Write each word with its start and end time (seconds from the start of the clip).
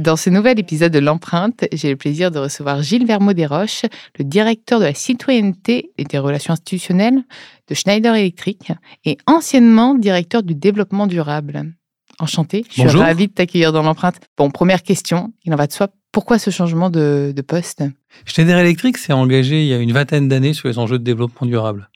Dans 0.00 0.16
ce 0.16 0.30
nouvel 0.30 0.58
épisode 0.58 0.92
de 0.92 0.98
l'empreinte, 0.98 1.66
j'ai 1.74 1.90
le 1.90 1.96
plaisir 1.96 2.30
de 2.30 2.38
recevoir 2.38 2.80
Gilles 2.80 3.04
Vermeau-Desroches, 3.04 3.84
le 4.18 4.24
directeur 4.24 4.80
de 4.80 4.86
la 4.86 4.94
citoyenneté 4.94 5.92
et 5.98 6.04
des 6.04 6.16
relations 6.16 6.54
institutionnelles 6.54 7.22
de 7.68 7.74
Schneider 7.74 8.14
Electric 8.14 8.72
et 9.04 9.18
anciennement 9.26 9.94
directeur 9.94 10.42
du 10.42 10.54
développement 10.54 11.06
durable. 11.06 11.74
Enchanté, 12.18 12.64
je 12.70 12.88
suis 12.88 12.98
ravie 12.98 13.26
de 13.26 13.32
t'accueillir 13.34 13.72
dans 13.72 13.82
l'empreinte. 13.82 14.20
Bon, 14.38 14.50
première 14.50 14.82
question, 14.82 15.34
il 15.44 15.52
en 15.52 15.56
va 15.56 15.66
de 15.66 15.72
soi, 15.72 15.88
pourquoi 16.12 16.38
ce 16.38 16.48
changement 16.48 16.88
de, 16.88 17.34
de 17.36 17.42
poste? 17.42 17.84
Schneider 18.24 18.56
Electric 18.56 18.96
s'est 18.96 19.12
engagé 19.12 19.60
il 19.60 19.68
y 19.68 19.74
a 19.74 19.78
une 19.78 19.92
vingtaine 19.92 20.28
d'années 20.28 20.54
sur 20.54 20.68
les 20.68 20.78
enjeux 20.78 20.98
de 20.98 21.04
développement 21.04 21.46
durable. 21.46 21.90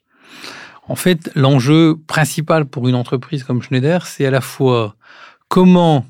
En 0.88 0.94
fait, 0.94 1.30
l'enjeu 1.34 1.96
principal 2.06 2.66
pour 2.66 2.86
une 2.86 2.96
entreprise 2.96 3.44
comme 3.44 3.62
Schneider, 3.62 4.04
c'est 4.04 4.26
à 4.26 4.30
la 4.30 4.42
fois 4.42 4.94
comment 5.48 6.04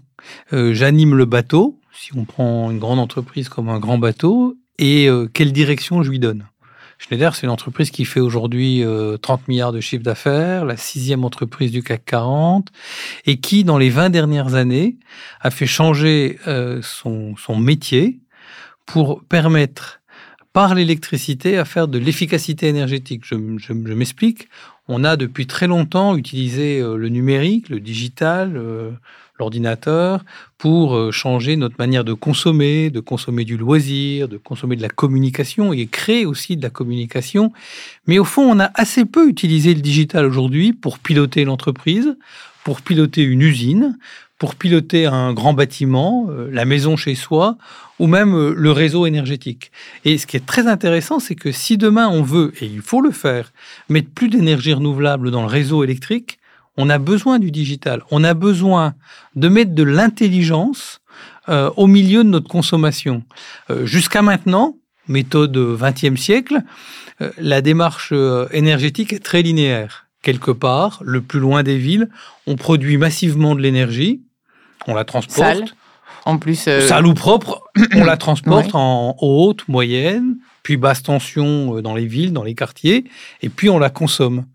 euh, 0.53 0.75
j'anime 0.75 1.14
le 1.14 1.25
bateau, 1.25 1.79
si 1.95 2.17
on 2.17 2.25
prend 2.25 2.70
une 2.70 2.78
grande 2.78 2.98
entreprise 2.98 3.48
comme 3.48 3.69
un 3.69 3.78
grand 3.78 3.98
bateau, 3.98 4.56
et 4.78 5.09
euh, 5.09 5.28
quelle 5.33 5.53
direction 5.53 6.03
je 6.03 6.11
lui 6.11 6.19
donne. 6.19 6.47
Schneider, 6.98 7.34
c'est 7.34 7.47
une 7.47 7.53
entreprise 7.53 7.91
qui 7.91 8.05
fait 8.05 8.20
aujourd'hui 8.20 8.84
30 9.23 9.41
euh, 9.41 9.45
milliards 9.48 9.73
de 9.73 9.81
chiffre 9.81 10.03
d'affaires, 10.03 10.64
la 10.64 10.77
sixième 10.77 11.25
entreprise 11.25 11.70
du 11.70 11.83
CAC 11.83 12.05
40, 12.05 12.69
et 13.27 13.41
qui, 13.41 13.64
dans 13.64 13.78
les 13.78 13.91
20 13.91 14.11
dernières 14.11 14.55
années, 14.55 14.97
a 15.41 15.51
fait 15.51 15.67
changer 15.67 16.39
euh, 16.47 16.81
son 16.83 17.56
métier 17.56 18.20
pour 18.86 19.23
permettre 19.25 20.01
par 20.55 20.74
l'électricité 20.74 21.58
à 21.58 21.66
faire 21.66 21.86
de 21.86 21.98
l'efficacité 21.98 22.69
énergétique. 22.69 23.22
Je, 23.24 23.34
je, 23.58 23.72
m'explique. 23.74 24.48
On 24.88 25.05
a 25.05 25.16
depuis 25.16 25.46
très 25.46 25.66
longtemps 25.66 26.16
utilisé 26.16 26.80
le 26.80 27.08
numérique, 27.11 27.69
le 27.69 27.80
digital, 27.80 28.56
l'ordinateur 29.38 30.24
pour 30.58 30.94
euh, 30.94 31.11
changer 31.11 31.56
notre 31.56 31.77
manière 31.78 32.05
de 32.05 32.12
consommer, 32.12 32.90
de 32.90 33.01
consommer 33.01 33.45
du 33.45 33.56
loisir, 33.56 34.29
de 34.29 34.36
consommer 34.36 34.77
de 34.77 34.83
la 34.83 34.89
communication 34.89 35.73
et 35.73 35.86
créer 35.86 36.24
aussi 36.24 36.56
de 36.56 36.62
la 36.62 36.70
communication. 36.70 37.52
Mais 38.06 38.18
au 38.18 38.24
fond, 38.24 38.42
on 38.42 38.61
a 38.61 38.70
assez 38.74 39.05
peu 39.05 39.29
utilisé 39.29 39.74
le 39.74 39.80
digital 39.80 40.24
aujourd'hui 40.24 40.73
pour 40.73 40.98
piloter 40.98 41.45
l'entreprise, 41.45 42.17
pour 42.62 42.80
piloter 42.80 43.23
une 43.23 43.42
usine, 43.42 43.98
pour 44.44 44.56
piloter 44.56 45.06
un 45.06 45.32
grand 45.32 45.55
bâtiment, 45.55 46.27
euh, 46.28 46.50
la 46.52 46.66
maison 46.66 46.96
chez 46.96 47.14
soi, 47.14 47.56
ou 47.98 48.06
même 48.06 48.34
euh, 48.34 48.52
le 48.55 48.72
réseau 48.72 49.06
énergétique. 49.06 49.72
Et 50.05 50.18
ce 50.18 50.27
qui 50.27 50.36
est 50.36 50.44
très 50.44 50.66
intéressant, 50.66 51.18
c'est 51.18 51.34
que 51.34 51.50
si 51.50 51.78
demain 51.78 52.08
on 52.08 52.20
veut, 52.20 52.52
et 52.60 52.66
il 52.66 52.82
faut 52.82 53.00
le 53.00 53.10
faire, 53.10 53.55
mettre 53.88 54.10
plus 54.10 54.28
d'énergie 54.28 54.74
renouvelable 54.74 55.30
dans 55.30 55.40
le 55.40 55.46
réseau 55.46 55.82
électrique, 55.82 56.38
on 56.77 56.90
a 56.90 56.98
besoin 56.98 57.38
du 57.38 57.50
digital. 57.50 58.02
On 58.10 58.22
a 58.22 58.34
besoin 58.34 58.92
de 59.34 59.48
mettre 59.48 59.74
de 59.74 59.82
l'intelligence 59.82 61.00
euh, 61.48 61.70
au 61.78 61.86
milieu 61.86 62.22
de 62.22 62.28
notre 62.28 62.48
consommation. 62.48 63.22
Jusqu'à 63.84 64.20
maintenant, 64.20 64.76
méthode 65.08 65.56
20e 65.56 66.18
siècle, 66.18 66.61
la 67.38 67.62
démarche 67.62 68.12
énergétique 68.52 69.14
est 69.14 69.24
très 69.24 69.40
linéaire. 69.40 70.05
Quelque 70.20 70.50
part, 70.50 71.00
le 71.02 71.22
plus 71.22 71.40
loin 71.40 71.62
des 71.62 71.78
villes, 71.78 72.11
on 72.46 72.56
produit 72.56 72.98
massivement 72.98 73.55
de 73.55 73.62
l'énergie, 73.62 74.20
on 74.86 74.95
la 74.95 75.05
transporte. 75.05 75.39
Sale. 75.39 75.64
En 76.27 76.39
plus, 76.39 76.56
sale 76.56 77.06
ou 77.06 77.12
propre, 77.12 77.62
on 77.95 78.05
la 78.05 78.17
transporte 78.17 78.70
en 78.74 79.14
haute, 79.20 79.68
moyenne, 79.68 80.39
puis 80.62 80.78
basse 80.78 81.02
tension 81.02 81.83
dans 81.83 81.95
les 81.95 82.06
villes, 82.06 82.33
dans 82.33 82.45
les 82.45 82.55
quartiers, 82.55 83.05
et 83.42 83.50
puis 83.50 83.68
on 83.68 83.78
la 83.78 83.90
consomme. 83.90 84.46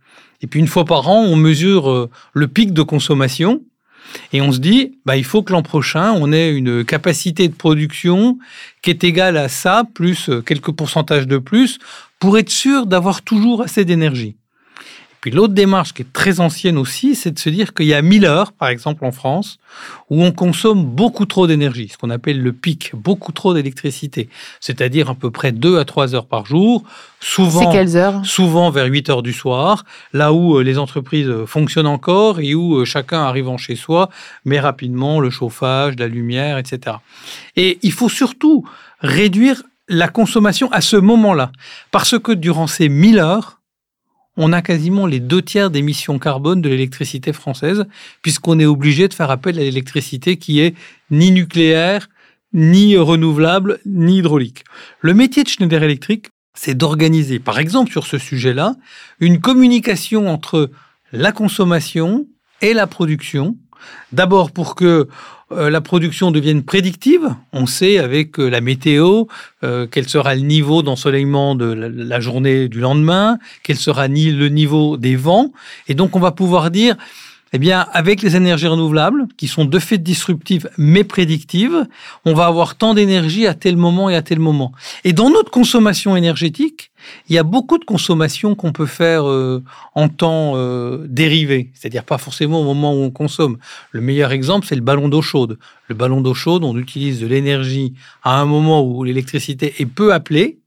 Et 0.42 0.48
puis 0.48 0.60
une 0.60 0.68
fois 0.68 0.86
par 0.86 1.08
an, 1.10 1.22
on 1.22 1.36
mesure 1.36 1.90
euh, 1.90 2.10
le 2.34 2.48
pic 2.48 2.74
de 2.74 2.82
consommation 2.82 3.62
et 4.34 4.42
on 4.42 4.52
se 4.52 4.60
dit, 4.60 4.98
bah, 5.06 5.18
il 5.18 5.24
faut 5.24 5.44
que 5.44 5.54
l'an 5.54 5.62
prochain, 5.62 6.14
on 6.14 6.32
ait 6.32 6.52
une 6.52 6.84
capacité 6.84 7.48
de 7.48 7.54
production 7.54 8.40
qui 8.82 8.90
est 8.90 9.04
égale 9.04 9.38
à 9.38 9.50
ça, 9.50 9.84
plus 9.94 10.30
euh, 10.30 10.42
quelques 10.42 10.72
pourcentages 10.72 11.28
de 11.28 11.38
plus, 11.38 11.80
pour 12.20 12.38
être 12.38 12.50
sûr 12.50 12.86
d'avoir 12.86 13.22
toujours 13.22 13.62
assez 13.62 13.86
d'énergie. 13.86 14.36
Puis 15.22 15.32
l'autre 15.32 15.54
démarche 15.54 15.94
qui 15.94 16.04
est 16.04 16.14
très 16.14 16.40
ancienne 16.40 16.78
aussi, 16.78 17.14
c'est 17.14 17.32
de 17.32 17.40
se 17.40 17.50
dire 17.50 17.74
qu'il 17.74 17.88
y 17.88 17.94
a 17.94 18.02
1000 18.02 18.26
heures, 18.26 18.54
par 18.54 18.70
exemple 18.70 19.04
en 19.04 19.12
France, 19.12 19.60
où 20.10 20.24
on 20.24 20.32
consomme 20.32 20.86
beaucoup 20.86 21.26
trop 21.26 21.46
d'énergie, 21.46 21.90
ce 21.90 21.98
qu'on 21.98 22.10
appelle 22.10 22.42
le 22.42 22.54
pic, 22.54 22.92
beaucoup 22.96 23.34
trop 23.34 23.54
d'électricité, 23.54 24.30
c'est-à-dire 24.62 25.10
à 25.10 25.16
peu 25.16 25.30
près 25.30 25.52
2 25.52 25.78
à 25.78 25.84
3 25.84 26.16
heures 26.16 26.26
par 26.26 26.46
jour, 26.46 26.84
souvent, 27.20 27.70
quelles 27.72 27.98
heures? 27.98 28.26
souvent 28.26 28.70
vers 28.70 28.86
8 28.86 29.10
heures 29.10 29.24
du 29.24 29.34
soir, 29.34 29.84
là 30.14 30.32
où 30.32 30.58
euh, 30.58 30.64
les 30.64 30.78
entreprises 30.78 31.28
euh, 31.28 31.46
fonctionnent 31.46 31.88
encore 31.88 32.40
et 32.40 32.56
où 32.56 32.78
euh, 32.78 32.86
chacun 32.86 33.22
arrivant 33.22 33.58
chez 33.58 33.76
soi 33.76 34.10
met 34.46 34.60
rapidement 34.60 35.20
le 35.20 35.30
chauffage, 35.30 35.96
la 35.98 36.08
lumière, 36.08 36.58
etc. 36.58 36.98
Et 37.58 37.78
il 37.82 37.92
faut 37.92 38.10
surtout 38.10 38.66
réduire 39.02 39.64
la 39.90 40.08
consommation 40.08 40.72
à 40.72 40.82
ce 40.82 40.96
moment-là, 40.96 41.52
parce 41.92 42.18
que 42.18 42.32
durant 42.32 42.68
ces 42.68 42.88
1000 42.88 43.20
heures, 43.20 43.59
on 44.42 44.54
a 44.54 44.62
quasiment 44.62 45.06
les 45.06 45.20
deux 45.20 45.42
tiers 45.42 45.70
d'émissions 45.70 46.18
carbone 46.18 46.62
de 46.62 46.70
l'électricité 46.70 47.34
française, 47.34 47.86
puisqu'on 48.22 48.58
est 48.58 48.66
obligé 48.66 49.10
de 49.10 49.14
faire 49.14 49.32
appel 49.32 49.60
à 49.60 49.62
l'électricité 49.62 50.38
qui 50.38 50.62
est 50.62 50.76
ni 51.12 51.32
nucléaire, 51.32 52.08
ni 52.54 52.96
renouvelable, 52.96 53.82
ni 53.86 54.20
hydraulique. 54.20 54.64
Le 55.02 55.14
métier 55.14 55.44
de 55.44 55.50
Schneider 55.50 55.84
Electric, 55.84 56.30
c'est 56.54 56.74
d'organiser, 56.74 57.40
par 57.40 57.60
exemple 57.60 57.92
sur 57.92 58.08
ce 58.08 58.18
sujet-là, 58.18 58.76
une 59.20 59.42
communication 59.42 60.30
entre 60.30 60.72
la 61.12 61.34
consommation 61.34 62.26
et 62.62 62.74
la 62.74 62.88
production. 62.88 63.58
D'abord 64.14 64.52
pour 64.52 64.76
que 64.76 65.10
euh, 65.52 65.70
la 65.70 65.82
production 65.82 66.30
devienne 66.30 66.64
prédictive. 66.64 67.34
On 67.54 67.66
sait 67.66 67.98
avec 67.98 68.40
euh, 68.40 68.50
la 68.50 68.62
météo 68.62 69.26
euh, 69.64 69.88
quel 69.90 70.08
sera 70.08 70.36
le 70.36 70.42
niveau 70.42 70.84
d'ensoleillement 70.84 71.56
de 71.56 71.66
la, 71.66 72.20
journée 72.20 72.68
du 72.68 72.80
lendemain, 72.80 73.40
quel 73.64 73.78
sera 73.78 74.08
ni 74.08 74.32
le 74.32 74.50
niveau 74.50 74.98
des 74.98 75.16
vents. 75.16 75.52
Et 75.88 75.96
donc 75.96 76.16
on 76.16 76.20
va 76.20 76.32
pouvoir 76.32 76.70
dire, 76.70 76.96
eh 77.52 77.58
bien, 77.58 77.88
avec 77.94 78.22
les 78.22 78.36
énergies 78.36 78.68
renouvelables, 78.68 79.26
qui 79.38 79.48
sont 79.48 79.66
de 79.66 79.80
fait 79.80 79.98
disruptives 79.98 80.70
mais 80.78 81.04
prédictives, 81.04 81.88
on 82.26 82.34
va 82.34 82.46
avoir 82.46 82.76
tant 82.76 82.94
d'énergie 82.94 83.48
à 83.48 83.56
tel 83.56 83.76
moment 83.76 84.10
et 84.10 84.16
à 84.16 84.22
tel 84.22 84.38
moment. 84.38 84.72
Et 85.04 85.14
dans 85.14 85.32
notre 85.32 85.50
consommation 85.50 86.16
énergétique, 86.16 86.89
il 87.28 87.36
y 87.36 87.38
a 87.38 87.44
beaucoup 87.44 87.78
de 87.78 87.86
consommations 87.86 88.56
qu'on 88.56 88.72
peut 88.72 88.86
faire 88.86 89.28
euh, 89.28 89.64
en 89.96 90.10
temps 90.10 90.54
euh, 90.56 91.06
dérivé, 91.08 91.72
c'est-à-dire 91.74 92.04
pas 92.04 92.18
forcément 92.18 92.62
au 92.62 92.64
moment 92.64 92.94
où 92.94 93.04
on 93.04 93.12
consomme. 93.12 93.58
Le 93.92 94.02
meilleur 94.02 94.32
exemple, 94.32 94.66
c'est 94.68 94.76
le 94.76 94.82
ballon 94.82 95.10
d'eau 95.10 95.22
chaude. 95.22 95.58
Le 95.88 95.96
ballon 95.96 96.22
d'eau 96.22 96.34
chaude, 96.34 96.64
on 96.64 96.78
utilise 96.78 97.20
de 97.20 97.28
l'énergie 97.28 97.94
à 98.24 98.40
un 98.40 98.46
moment 98.46 98.84
où 98.84 99.04
l'électricité 99.04 99.76
est 99.80 99.86
peu 99.86 100.14
appelée. 100.14 100.60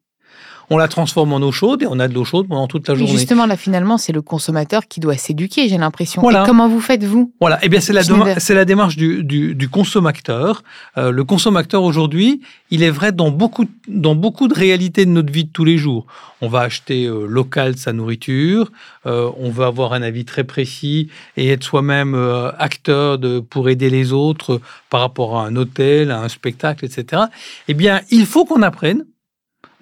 On 0.72 0.78
la 0.78 0.88
transforme 0.88 1.34
en 1.34 1.36
eau 1.36 1.52
chaude 1.52 1.82
et 1.82 1.86
on 1.86 1.98
a 1.98 2.08
de 2.08 2.14
l'eau 2.14 2.24
chaude 2.24 2.48
pendant 2.48 2.66
toute 2.66 2.88
la 2.88 2.94
journée. 2.94 3.12
justement, 3.12 3.44
là, 3.44 3.56
finalement, 3.58 3.98
c'est 3.98 4.12
le 4.12 4.22
consommateur 4.22 4.88
qui 4.88 5.00
doit 5.00 5.16
s'éduquer, 5.18 5.68
j'ai 5.68 5.76
l'impression. 5.76 6.22
Voilà. 6.22 6.44
Et 6.44 6.46
comment 6.46 6.66
vous 6.66 6.80
faites, 6.80 7.04
vous 7.04 7.32
Voilà, 7.40 7.58
eh 7.62 7.68
bien 7.68 7.80
c'est 7.80 7.92
la, 7.92 8.64
démarche 8.64 8.96
du, 8.96 9.22
du, 9.22 9.54
du 9.54 9.68
consommateur. 9.68 10.62
Euh, 10.96 11.10
le 11.10 11.24
consommateur 11.24 11.82
aujourd'hui, 11.82 12.40
il 12.70 12.82
est 12.82 12.90
vrai 12.90 13.12
dans 13.12 13.30
beaucoup, 13.30 13.66
dans 13.86 14.14
beaucoup 14.14 14.48
de 14.48 14.54
réalités 14.54 15.04
de 15.04 15.10
notre 15.10 15.30
vie 15.30 15.44
de 15.44 15.50
tous 15.50 15.66
les 15.66 15.76
jours. 15.76 16.06
On 16.40 16.48
va 16.48 16.60
acheter 16.60 17.04
euh, 17.04 17.26
local 17.26 17.76
sa 17.76 17.92
nourriture, 17.92 18.72
euh, 19.04 19.30
on 19.38 19.50
veut 19.50 19.66
avoir 19.66 19.92
un 19.92 20.00
avis 20.00 20.24
très 20.24 20.44
précis 20.44 21.08
et 21.36 21.48
être 21.50 21.64
soi-même 21.64 22.14
acteur 22.58 23.18
de, 23.18 23.40
pour 23.40 23.68
aider 23.68 23.90
les 23.90 24.12
autres 24.14 24.60
par 24.88 25.00
rapport 25.00 25.38
à 25.38 25.44
un 25.44 25.54
hôtel, 25.56 26.10
à 26.10 26.20
un 26.20 26.28
spectacle, 26.28 26.86
etc. 26.86 27.24
Eh 27.68 27.74
bien, 27.74 28.00
il 28.10 28.24
faut 28.24 28.46
qu'on 28.46 28.62
apprenne 28.62 29.04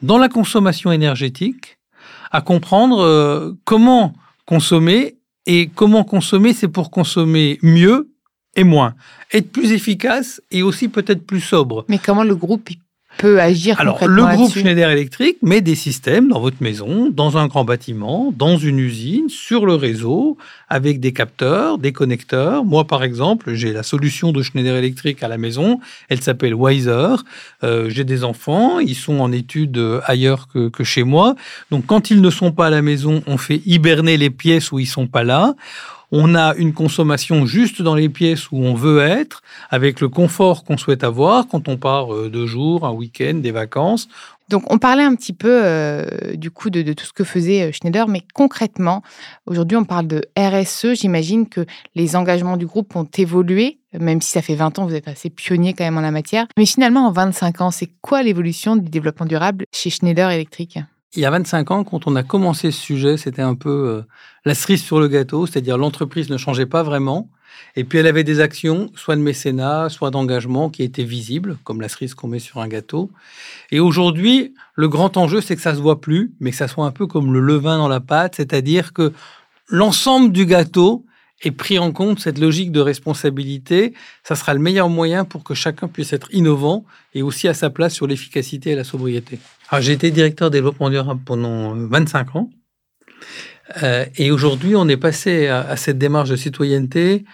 dans 0.02 0.18
la 0.18 0.28
consommation 0.28 0.92
énergétique 0.92 1.78
à 2.30 2.40
comprendre 2.40 3.00
euh, 3.00 3.52
comment 3.64 4.14
consommer 4.46 5.16
et 5.46 5.68
comment 5.74 6.04
consommer, 6.04 6.52
c'est 6.52 6.68
pour 6.68 6.90
consommer 6.90 7.58
mieux 7.62 8.10
et 8.56 8.64
moins, 8.64 8.94
être 9.32 9.52
plus 9.52 9.72
efficace 9.72 10.40
et 10.50 10.62
aussi 10.62 10.88
peut-être 10.88 11.24
plus 11.24 11.40
sobre. 11.40 11.84
Mais 11.88 11.98
comment 11.98 12.24
le 12.24 12.34
groupe 12.34 12.68
peut 13.18 13.40
agir 13.40 13.78
Alors, 13.80 14.06
le 14.06 14.24
groupe 14.24 14.52
Schneider 14.52 14.90
Electric 14.90 15.38
met 15.42 15.60
des 15.60 15.74
systèmes 15.74 16.28
dans 16.28 16.40
votre 16.40 16.62
maison, 16.62 17.10
dans 17.10 17.36
un 17.36 17.46
grand 17.48 17.64
bâtiment, 17.64 18.32
dans 18.36 18.56
une 18.56 18.78
usine, 18.78 19.28
sur 19.28 19.66
le 19.66 19.74
réseau, 19.74 20.38
avec 20.68 21.00
des 21.00 21.12
capteurs, 21.12 21.78
des 21.78 21.92
connecteurs. 21.92 22.64
Moi, 22.64 22.86
par 22.86 23.02
exemple, 23.02 23.54
j'ai 23.54 23.72
la 23.72 23.82
solution 23.82 24.32
de 24.32 24.42
Schneider 24.42 24.76
Electric 24.76 25.22
à 25.22 25.28
la 25.28 25.38
maison. 25.38 25.80
Elle 26.08 26.22
s'appelle 26.22 26.54
Wiser. 26.54 27.16
Euh, 27.62 27.90
j'ai 27.90 28.04
des 28.04 28.24
enfants, 28.24 28.78
ils 28.78 28.94
sont 28.94 29.20
en 29.20 29.32
études 29.32 29.78
euh, 29.78 30.00
ailleurs 30.04 30.48
que, 30.48 30.68
que 30.68 30.84
chez 30.84 31.02
moi. 31.02 31.34
Donc, 31.70 31.86
quand 31.86 32.10
ils 32.10 32.20
ne 32.20 32.30
sont 32.30 32.52
pas 32.52 32.66
à 32.66 32.70
la 32.70 32.82
maison, 32.82 33.22
on 33.26 33.36
fait 33.36 33.60
hiberner 33.66 34.16
les 34.16 34.30
pièces 34.30 34.72
où 34.72 34.78
ils 34.78 34.86
sont 34.86 35.06
pas 35.06 35.24
là. 35.24 35.54
On 36.12 36.34
a 36.34 36.54
une 36.56 36.72
consommation 36.72 37.46
juste 37.46 37.82
dans 37.82 37.94
les 37.94 38.08
pièces 38.08 38.50
où 38.50 38.58
on 38.58 38.74
veut 38.74 39.00
être, 39.00 39.42
avec 39.70 40.00
le 40.00 40.08
confort 40.08 40.64
qu'on 40.64 40.76
souhaite 40.76 41.04
avoir 41.04 41.46
quand 41.46 41.68
on 41.68 41.76
part 41.76 42.12
euh, 42.12 42.28
deux 42.28 42.46
jours, 42.46 42.86
un 42.86 42.92
week-end, 42.92 43.34
des 43.34 43.52
vacances. 43.52 44.08
Donc, 44.48 44.64
on 44.72 44.78
parlait 44.78 45.04
un 45.04 45.14
petit 45.14 45.32
peu 45.32 45.60
euh, 45.64 46.34
du 46.34 46.50
coup 46.50 46.70
de, 46.70 46.82
de 46.82 46.92
tout 46.92 47.04
ce 47.06 47.12
que 47.12 47.22
faisait 47.22 47.68
euh, 47.68 47.72
Schneider, 47.72 48.08
mais 48.08 48.22
concrètement, 48.34 49.02
aujourd'hui, 49.46 49.76
on 49.76 49.84
parle 49.84 50.08
de 50.08 50.24
RSE. 50.36 50.94
J'imagine 50.94 51.48
que 51.48 51.64
les 51.94 52.16
engagements 52.16 52.56
du 52.56 52.66
groupe 52.66 52.96
ont 52.96 53.08
évolué, 53.16 53.78
même 53.96 54.20
si 54.20 54.32
ça 54.32 54.42
fait 54.42 54.56
20 54.56 54.80
ans, 54.80 54.86
vous 54.86 54.96
êtes 54.96 55.06
assez 55.06 55.30
pionnier 55.30 55.72
quand 55.72 55.84
même 55.84 55.98
en 55.98 56.00
la 56.00 56.10
matière. 56.10 56.46
Mais 56.58 56.66
finalement, 56.66 57.06
en 57.06 57.12
25 57.12 57.60
ans, 57.60 57.70
c'est 57.70 57.90
quoi 58.00 58.24
l'évolution 58.24 58.74
du 58.74 58.90
développement 58.90 59.26
durable 59.26 59.64
chez 59.72 59.90
Schneider 59.90 60.28
Electric? 60.28 60.80
Il 61.14 61.20
y 61.22 61.24
a 61.24 61.30
25 61.30 61.72
ans, 61.72 61.82
quand 61.82 62.06
on 62.06 62.14
a 62.14 62.22
commencé 62.22 62.70
ce 62.70 62.80
sujet, 62.80 63.16
c'était 63.16 63.42
un 63.42 63.56
peu 63.56 63.68
euh, 63.68 64.02
la 64.44 64.54
cerise 64.54 64.82
sur 64.82 65.00
le 65.00 65.08
gâteau, 65.08 65.44
c'est-à-dire 65.44 65.76
l'entreprise 65.76 66.30
ne 66.30 66.36
changeait 66.36 66.66
pas 66.66 66.84
vraiment. 66.84 67.28
Et 67.74 67.82
puis 67.82 67.98
elle 67.98 68.06
avait 68.06 68.22
des 68.22 68.38
actions, 68.38 68.92
soit 68.94 69.16
de 69.16 69.20
mécénat, 69.20 69.88
soit 69.88 70.12
d'engagement, 70.12 70.70
qui 70.70 70.84
étaient 70.84 71.02
visibles, 71.02 71.58
comme 71.64 71.80
la 71.80 71.88
cerise 71.88 72.14
qu'on 72.14 72.28
met 72.28 72.38
sur 72.38 72.58
un 72.58 72.68
gâteau. 72.68 73.10
Et 73.72 73.80
aujourd'hui, 73.80 74.54
le 74.76 74.88
grand 74.88 75.16
enjeu, 75.16 75.40
c'est 75.40 75.56
que 75.56 75.62
ça 75.62 75.74
se 75.74 75.80
voit 75.80 76.00
plus, 76.00 76.32
mais 76.38 76.52
que 76.52 76.56
ça 76.56 76.68
soit 76.68 76.86
un 76.86 76.92
peu 76.92 77.08
comme 77.08 77.32
le 77.32 77.40
levain 77.40 77.78
dans 77.78 77.88
la 77.88 78.00
pâte, 78.00 78.36
c'est-à-dire 78.36 78.92
que 78.92 79.12
l'ensemble 79.66 80.30
du 80.30 80.46
gâteau 80.46 81.04
est 81.42 81.50
pris 81.50 81.78
en 81.78 81.92
compte, 81.92 82.20
cette 82.20 82.38
logique 82.38 82.72
de 82.72 82.80
responsabilité. 82.80 83.94
Ça 84.24 84.34
sera 84.34 84.54
le 84.54 84.60
meilleur 84.60 84.88
moyen 84.88 85.24
pour 85.24 85.42
que 85.42 85.54
chacun 85.54 85.88
puisse 85.88 86.12
être 86.12 86.28
innovant 86.32 86.84
et 87.14 87.22
aussi 87.22 87.48
à 87.48 87.54
sa 87.54 87.70
place 87.70 87.94
sur 87.94 88.06
l'efficacité 88.06 88.70
et 88.70 88.74
la 88.74 88.84
sobriété. 88.84 89.38
J'ai 89.78 89.92
été 89.92 90.10
directeur 90.10 90.50
développement 90.50 90.90
durable 90.90 91.20
pendant 91.24 91.76
euh, 91.76 91.86
25 91.88 92.36
ans. 92.36 92.50
Euh, 93.82 94.04
et 94.16 94.30
aujourd'hui, 94.30 94.74
on 94.74 94.88
est 94.88 94.96
passé 94.96 95.46
à, 95.46 95.60
à 95.60 95.76
cette 95.76 95.98
démarche 95.98 96.28
de 96.28 96.36
citoyenneté 96.36 97.24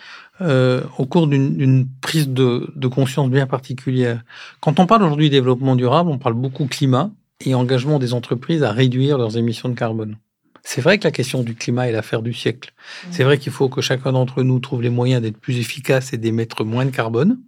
euh, 0.42 0.82
au 0.98 1.06
cours 1.06 1.26
d'une 1.28 1.56
d'une 1.56 1.88
prise 2.02 2.28
de, 2.28 2.70
de 2.76 2.88
conscience 2.88 3.30
bien 3.30 3.46
particulière. 3.46 4.22
Quand 4.60 4.78
on 4.78 4.86
parle 4.86 5.02
aujourd'hui 5.02 5.30
développement 5.30 5.76
durable, 5.76 6.10
on 6.10 6.18
parle 6.18 6.34
beaucoup 6.34 6.66
climat 6.66 7.10
et 7.40 7.54
engagement 7.54 7.98
des 7.98 8.12
entreprises 8.12 8.62
à 8.62 8.70
réduire 8.70 9.16
leurs 9.16 9.38
émissions 9.38 9.70
de 9.70 9.74
carbone. 9.74 10.18
C'est 10.68 10.80
vrai 10.80 10.98
que 10.98 11.04
la 11.04 11.12
question 11.12 11.44
du 11.44 11.54
climat 11.54 11.88
est 11.88 11.92
l'affaire 11.92 12.22
du 12.22 12.34
siècle. 12.34 12.72
C'est 13.12 13.22
vrai 13.22 13.38
qu'il 13.38 13.52
faut 13.52 13.68
que 13.68 13.80
chacun 13.80 14.10
d'entre 14.10 14.42
nous 14.42 14.58
trouve 14.58 14.82
les 14.82 14.90
moyens 14.90 15.22
d'être 15.22 15.38
plus 15.38 15.58
efficace 15.58 16.12
et 16.12 16.18
d'émettre 16.18 16.64
moins 16.64 16.84
de 16.84 16.90
carbone, 16.90 17.38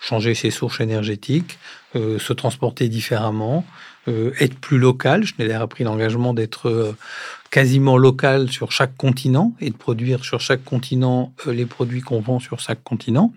changer 0.00 0.36
ses 0.36 0.52
sources 0.52 0.78
énergétiques, 0.78 1.58
euh, 1.96 2.20
se 2.20 2.32
transporter 2.32 2.88
différemment, 2.88 3.66
euh, 4.06 4.30
être 4.38 4.54
plus 4.54 4.78
local. 4.78 5.26
Schneider 5.26 5.60
a 5.60 5.66
pris 5.66 5.82
l'engagement 5.82 6.32
d'être 6.32 6.68
euh, 6.68 6.96
quasiment 7.50 7.98
local 7.98 8.48
sur 8.52 8.70
chaque 8.70 8.96
continent 8.96 9.52
et 9.60 9.70
de 9.70 9.76
produire 9.76 10.24
sur 10.24 10.40
chaque 10.40 10.62
continent 10.62 11.34
euh, 11.48 11.52
les 11.52 11.66
produits 11.66 12.02
qu'on 12.02 12.20
vend 12.20 12.38
sur 12.38 12.60
chaque 12.60 12.84
continent. 12.84 13.32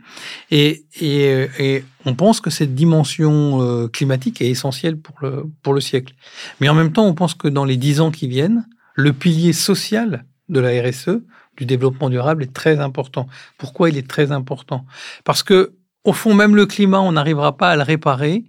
Et, 0.52 0.86
et, 1.02 1.28
euh, 1.30 1.48
et 1.58 1.84
on 2.06 2.14
pense 2.14 2.40
que 2.40 2.52
cette 2.52 2.76
dimension 2.76 3.90
climatique 3.92 4.42
est 4.42 4.50
essentielle 4.52 4.98
pour 4.98 5.16
le, 5.24 5.46
pour 5.64 5.74
le 5.74 5.82
siècle. 5.82 6.14
Mais 6.60 6.70
en 6.70 6.76
même 6.76 6.94
temps, 6.94 7.08
on 7.08 7.16
pense 7.16 7.34
que 7.34 7.48
dans 7.48 7.66
les 7.66 7.78
dix 7.78 8.00
ans 8.00 8.12
qui 8.12 8.28
viennent, 8.28 8.68
le 8.94 9.14
pilier 9.14 9.54
social 9.54 10.26
de 10.50 10.60
la 10.60 10.70
RSE, 10.82 11.22
du 11.58 11.66
développement 11.66 12.10
durable, 12.10 12.44
est 12.44 12.54
très 12.54 12.80
important. 12.80 13.28
Pourquoi 13.58 13.90
il 13.90 13.98
est 13.98 14.08
très 14.08 14.32
important? 14.32 14.86
Parce 15.24 15.44
que, 15.44 15.74
au 16.04 16.14
fond, 16.14 16.34
même 16.34 16.56
le 16.56 16.66
climat, 16.66 17.02
on 17.02 17.14
n'arrivera 17.14 17.58
pas 17.58 17.72
à 17.72 17.76
le 17.76 17.84
réparer 17.84 18.44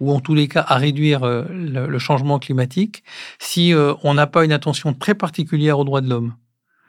ou 0.00 0.12
en 0.12 0.20
tous 0.20 0.34
les 0.34 0.48
cas 0.48 0.64
à 0.66 0.76
réduire 0.76 1.24
euh, 1.24 1.44
le, 1.50 1.98
changement 1.98 2.38
climatique 2.38 3.04
si 3.38 3.74
euh, 3.74 3.94
on 4.02 4.14
n'a 4.14 4.26
pas 4.26 4.44
une 4.44 4.52
attention 4.52 4.94
très 4.94 5.14
particulière 5.14 5.78
aux 5.78 5.84
droits 5.84 6.00
de 6.00 6.08
l'homme. 6.08 6.34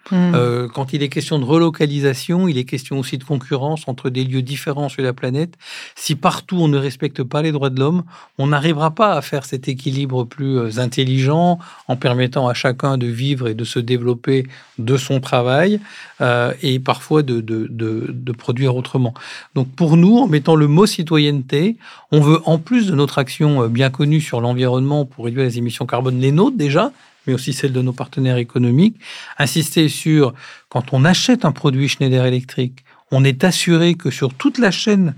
Hmm. 0.09 0.33
Euh, 0.33 0.67
quand 0.67 0.93
il 0.93 1.03
est 1.03 1.09
question 1.09 1.37
de 1.37 1.45
relocalisation, 1.45 2.47
il 2.47 2.57
est 2.57 2.63
question 2.63 2.97
aussi 2.99 3.17
de 3.17 3.23
concurrence 3.23 3.87
entre 3.87 4.09
des 4.09 4.23
lieux 4.23 4.41
différents 4.41 4.89
sur 4.89 5.03
la 5.03 5.13
planète. 5.13 5.53
Si 5.95 6.15
partout 6.15 6.57
on 6.59 6.67
ne 6.67 6.77
respecte 6.77 7.23
pas 7.23 7.41
les 7.41 7.51
droits 7.51 7.69
de 7.69 7.79
l'homme, 7.79 8.03
on 8.37 8.47
n'arrivera 8.47 8.91
pas 8.91 9.13
à 9.13 9.21
faire 9.21 9.45
cet 9.45 9.67
équilibre 9.67 10.23
plus 10.23 10.57
euh, 10.57 10.79
intelligent 10.79 11.59
en 11.87 11.95
permettant 11.95 12.47
à 12.47 12.53
chacun 12.53 12.97
de 12.97 13.07
vivre 13.07 13.47
et 13.47 13.53
de 13.53 13.63
se 13.63 13.79
développer 13.79 14.47
de 14.79 14.97
son 14.97 15.19
travail 15.19 15.79
euh, 16.21 16.53
et 16.63 16.79
parfois 16.79 17.21
de, 17.21 17.39
de, 17.39 18.31
produire 18.31 18.75
autrement. 18.75 19.13
Donc 19.53 19.69
pour 19.69 19.97
nous, 19.97 20.17
en 20.17 20.27
mettant 20.27 20.55
le 20.55 20.67
mot 20.67 20.85
citoyenneté, 20.85 21.77
on 22.11 22.21
veut 22.21 22.39
en 22.45 22.57
plus 22.57 22.87
de 22.87 22.95
notre 22.95 23.19
action 23.19 23.67
bien 23.67 23.89
connue 23.89 24.21
sur 24.21 24.41
l'environnement 24.41 25.05
pour 25.05 25.25
réduire 25.25 25.43
les 25.43 25.57
émissions 25.57 25.85
carbone, 25.85 26.19
les 26.19 26.31
nôtres 26.31 26.57
déjà, 26.57 26.91
mais 27.25 27.33
aussi 27.33 27.53
celles 27.53 27.73
de 27.73 27.81
nos 27.81 27.93
partenaires 27.93 28.37
économiques, 28.37 28.97
insister 29.37 29.89
sur 29.89 30.33
quand 30.69 30.93
on 30.93 31.05
achète 31.05 31.45
un 31.45 31.51
produit 31.51 31.87
Schneider 31.87 32.25
Electric, 32.25 32.83
on 33.11 33.23
est 33.23 33.43
assuré 33.43 33.95
que 33.95 34.09
sur 34.09 34.33
toute 34.33 34.57
la 34.57 34.71
chaîne 34.71 35.15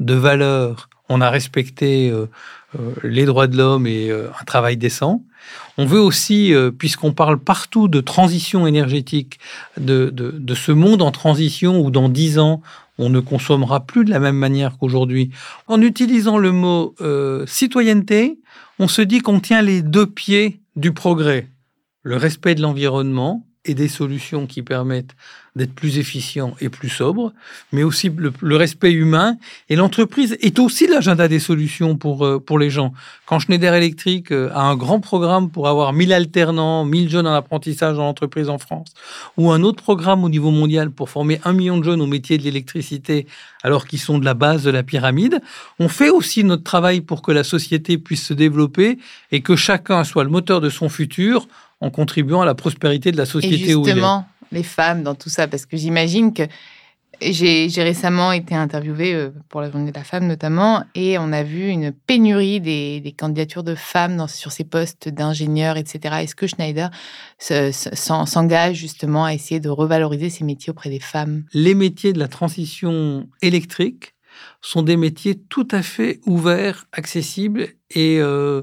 de 0.00 0.14
valeur, 0.14 0.88
on 1.08 1.20
a 1.20 1.30
respecté 1.30 2.10
euh, 2.10 2.26
euh, 2.78 2.92
les 3.02 3.24
droits 3.24 3.46
de 3.46 3.56
l'homme 3.56 3.86
et 3.86 4.10
euh, 4.10 4.28
un 4.40 4.44
travail 4.44 4.76
décent. 4.76 5.22
On 5.78 5.86
veut 5.86 6.00
aussi, 6.00 6.52
puisqu'on 6.76 7.12
parle 7.12 7.38
partout 7.38 7.86
de 7.86 8.00
transition 8.00 8.66
énergétique, 8.66 9.38
de, 9.78 10.10
de, 10.10 10.54
ce 10.56 10.72
monde 10.72 11.02
en 11.02 11.12
transition 11.12 11.80
où 11.80 11.92
dans 11.92 12.08
dix 12.08 12.40
ans, 12.40 12.62
on 12.98 13.10
ne 13.10 13.20
consommera 13.20 13.86
plus 13.86 14.04
de 14.04 14.10
la 14.10 14.18
même 14.18 14.34
manière 14.34 14.76
qu'aujourd'hui. 14.76 15.30
En 15.68 15.80
utilisant 15.82 16.38
le 16.38 16.50
mot 16.50 16.96
citoyenneté, 17.46 18.40
on 18.80 18.88
se 18.88 19.02
dit 19.02 19.20
qu'on 19.20 19.38
tient 19.38 19.62
les 19.62 19.82
deux 19.82 20.06
pieds 20.06 20.58
du 20.76 20.92
progrès, 20.92 21.48
le 22.02 22.16
respect 22.16 22.54
de 22.54 22.60
l'environnement 22.60 23.45
et 23.66 23.74
des 23.74 23.88
solutions 23.88 24.46
qui 24.46 24.62
permettent 24.62 25.14
d'être 25.56 25.74
plus 25.74 25.98
efficient 25.98 26.54
et 26.60 26.68
plus 26.68 26.90
sobre, 26.90 27.32
mais 27.72 27.82
aussi 27.82 28.10
le, 28.10 28.56
respect 28.56 28.92
humain. 28.92 29.36
Et 29.70 29.76
l'entreprise 29.76 30.36
est 30.40 30.58
aussi 30.58 30.86
l'agenda 30.86 31.28
des 31.28 31.38
solutions 31.38 31.96
pour, 31.96 32.26
euh, 32.26 32.38
pour 32.38 32.58
les 32.58 32.68
gens. 32.68 32.92
Quand 33.24 33.38
Schneider 33.38 33.74
Electric 33.74 34.30
euh, 34.32 34.50
a 34.52 34.60
un 34.60 34.76
grand 34.76 35.00
programme 35.00 35.50
pour 35.50 35.66
avoir 35.66 35.94
1000 35.94 36.12
alternants, 36.12 36.84
1000 36.84 37.08
jeunes 37.08 37.26
en 37.26 37.32
apprentissage 37.32 37.96
dans 37.96 38.04
l'entreprise 38.04 38.50
en 38.50 38.58
France, 38.58 38.92
ou 39.38 39.50
un 39.50 39.62
autre 39.62 39.82
programme 39.82 40.24
au 40.24 40.28
niveau 40.28 40.50
mondial 40.50 40.90
pour 40.90 41.08
former 41.08 41.40
un 41.44 41.54
million 41.54 41.78
de 41.78 41.84
jeunes 41.84 42.02
au 42.02 42.06
métier 42.06 42.36
de 42.36 42.42
l'électricité, 42.42 43.26
alors 43.62 43.86
qu'ils 43.86 43.98
sont 43.98 44.18
de 44.18 44.26
la 44.26 44.34
base 44.34 44.62
de 44.62 44.70
la 44.70 44.82
pyramide, 44.82 45.40
on 45.78 45.88
fait 45.88 46.10
aussi 46.10 46.44
notre 46.44 46.64
travail 46.64 47.00
pour 47.00 47.22
que 47.22 47.32
la 47.32 47.44
société 47.44 47.96
puisse 47.96 48.26
se 48.26 48.34
développer 48.34 48.98
et 49.32 49.40
que 49.40 49.56
chacun 49.56 50.04
soit 50.04 50.24
le 50.24 50.30
moteur 50.30 50.60
de 50.60 50.68
son 50.68 50.90
futur 50.90 51.48
en 51.80 51.90
contribuant 51.90 52.40
à 52.40 52.44
la 52.46 52.54
prospérité 52.54 53.12
de 53.12 53.16
la 53.16 53.24
Et 53.24 53.26
société 53.26 53.74
où 53.74 53.82
il 53.82 53.88
est. 53.88 53.92
justement, 53.92 54.26
les 54.52 54.62
femmes 54.62 55.02
dans 55.02 55.14
tout 55.14 55.28
ça, 55.28 55.46
parce 55.48 55.66
que 55.66 55.76
j'imagine 55.76 56.32
que 56.32 56.44
j'ai 57.22 57.68
récemment 57.82 58.30
été 58.32 58.54
interviewée 58.54 59.14
euh, 59.14 59.30
pour 59.48 59.62
la 59.62 59.70
journée 59.70 59.90
de 59.90 59.96
la 59.96 60.04
femme 60.04 60.26
notamment, 60.26 60.84
et 60.94 61.16
on 61.18 61.32
a 61.32 61.42
vu 61.42 61.68
une 61.68 61.90
pénurie 61.92 62.60
des, 62.60 63.00
des 63.00 63.12
candidatures 63.12 63.62
de 63.64 63.74
femmes 63.74 64.18
dans- 64.18 64.26
sur 64.28 64.52
ces 64.52 64.64
postes 64.64 65.08
d'ingénieurs, 65.08 65.78
etc. 65.78 66.16
Est-ce 66.22 66.34
que 66.34 66.46
Schneider 66.46 66.90
se- 67.38 67.72
se- 67.72 67.94
s'en- 67.94 68.26
s'engage 68.26 68.76
justement 68.76 69.24
à 69.24 69.32
essayer 69.32 69.60
de 69.60 69.70
revaloriser 69.70 70.28
ces 70.28 70.44
métiers 70.44 70.70
auprès 70.70 70.90
des 70.90 71.00
femmes? 71.00 71.44
Les 71.54 71.74
métiers 71.74 72.12
de 72.12 72.18
la 72.18 72.28
transition 72.28 73.26
électrique 73.40 74.14
sont 74.60 74.82
des 74.82 74.98
métiers 74.98 75.36
tout 75.48 75.68
à 75.70 75.80
fait 75.82 76.20
ouverts, 76.26 76.84
accessibles 76.92 77.68
et 77.90 78.18
euh, 78.20 78.60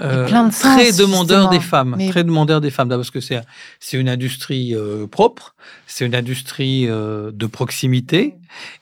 euh, 0.00 0.26
de 0.26 0.52
sens, 0.52 0.74
très 0.76 0.92
demandeur 0.92 1.42
justement. 1.42 1.50
des 1.50 1.60
femmes, 1.60 1.94
Mais- 1.98 2.08
très 2.10 2.24
demandeur 2.24 2.60
des 2.60 2.70
femmes, 2.70 2.88
parce 2.88 3.10
que 3.10 3.20
c'est 3.20 3.40
c'est 3.78 3.98
une 3.98 4.08
industrie 4.08 4.74
euh, 4.74 5.06
propre, 5.06 5.54
c'est 5.86 6.06
une 6.06 6.14
industrie 6.14 6.86
euh, 6.88 7.30
de 7.32 7.46
proximité, 7.46 8.34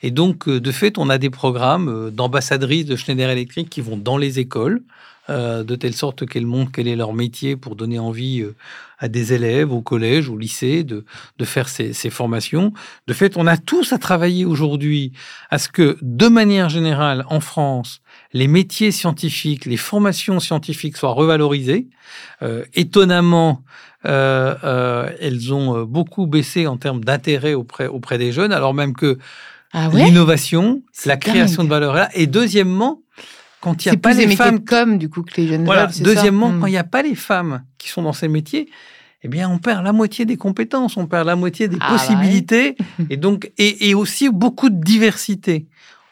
et 0.03 0.11
donc 0.11 0.49
euh, 0.49 0.61
de 0.61 0.73
fait 0.73 0.99
on 0.99 1.09
a 1.09 1.19
des 1.19 1.31
programmes 1.31 1.89
euh, 1.89 2.11
d'ambassadrices 2.11 2.87
de 2.87 2.97
Schneider 2.97 3.31
Electric 3.31 3.69
qui 3.69 3.81
vont 3.81 3.97
dans 3.97 4.17
les 4.17 4.39
écoles, 4.39 4.83
euh, 5.31 5.63
de 5.63 5.75
telle 5.75 5.95
sorte 5.95 6.27
qu'elles 6.27 6.47
montrent 6.47 6.73
quel 6.73 6.89
est 6.89 6.97
leur 6.97 7.13
métier 7.13 7.57
pour 7.57 7.77
donner 7.77 7.99
envie 7.99 8.45
à 8.99 9.09
des 9.09 9.35
élèves 9.35 9.73
au 9.73 9.83
collège, 9.83 10.29
au 10.29 10.39
lycée, 10.39 10.85
de, 10.85 11.05
faire 11.45 11.69
ces, 11.69 11.93
formations. 12.11 12.73
De 13.07 13.13
fait, 13.13 13.37
on 13.37 13.47
a 13.47 13.59
tous 13.59 13.93
à 13.93 13.99
travailler 13.99 14.45
aujourd'hui 14.45 15.13
à 15.51 15.59
ce 15.59 15.69
que, 15.69 15.99
de 16.01 16.29
manière 16.29 16.69
générale, 16.69 17.25
en 17.29 17.41
France, 17.41 18.01
les 18.33 18.49
métiers 18.49 18.91
scientifiques, 18.91 19.67
les 19.67 19.77
formations 19.77 20.41
scientifiques 20.41 20.97
soient 20.97 21.13
revalorisées. 21.13 21.87
Étonnamment, 22.75 23.63
elles 24.03 25.53
ont 25.53 25.85
beaucoup 25.85 26.27
baissé 26.27 26.67
en 26.67 26.79
termes 26.79 27.05
d'intérêt 27.05 27.55
auprès 27.55 28.19
des 28.19 28.33
jeunes, 28.33 28.53
alors 28.53 28.75
même 28.75 28.95
que 28.95 29.19
Ah 29.73 29.89
ouais 29.91 30.05
l'innovation, 30.05 30.83
la 31.05 31.17
création 31.17 31.63
dingue. 31.63 31.69
de 31.71 31.75
valeur 31.75 31.97
est 31.97 32.01
là. 32.01 32.09
Et 32.15 32.27
deuxièmement, 32.27 33.03
quand 33.61 33.85
il 33.85 33.89
n'y 33.91 33.95
a 33.97 33.99
pas 33.99 34.13
les 34.15 34.35
femmes 34.35 34.61
de 34.61 34.65
com, 34.65 34.99
du 34.99 35.09
coup, 35.11 35.23
que 35.23 35.41
les 35.41 35.49
jeunes 35.49 35.65
voilà. 35.65 35.87
veulent, 35.87 35.93
c'est 35.95 36.05
ça 36.05 36.15
Deuxièmement, 36.15 36.51
Hmm. 36.51 36.61
quand 36.61 36.67
il 36.67 36.71
n'y 36.73 36.79
a 36.79 36.85
pas 36.85 37.03
les 37.03 37.15
femmes 37.15 37.63
qui 37.77 37.89
sont 37.89 38.03
dans 38.03 38.13
ces 38.13 38.29
métiers, 38.29 38.69
eh 39.25 39.29
bien, 39.29 39.49
on 39.51 39.59
perd 39.59 39.85
la 39.85 39.93
moitié 39.93 40.25
des 40.25 40.37
compétences, 40.37 40.97
on 40.97 41.07
perd 41.07 41.27
la 41.27 41.35
moitié 41.37 41.67
des 41.69 41.77
Ah, 41.81 41.89
possibilités, 41.91 42.77
et 43.11 43.17
donc, 43.17 43.51
et, 43.59 43.89
et 43.91 43.95
aussi 43.95 44.29
beaucoup 44.31 44.71
de 44.71 44.81
diversité. 44.83 45.67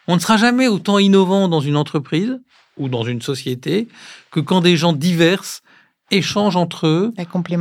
On 0.08 0.16
ne 0.16 0.20
sera 0.20 0.36
jamais 0.36 0.68
autant 0.68 0.98
innovant 0.98 1.48
dans 1.48 1.60
une 1.60 1.76
entreprise 1.76 2.38
ou 2.76 2.88
dans 2.88 3.04
une 3.04 3.22
société 3.22 3.88
que 4.30 4.40
quand 4.40 4.60
des 4.60 4.76
gens 4.76 4.92
divers 4.92 5.42
échangent 6.10 6.56
entre 6.56 6.86
eux, 6.86 7.12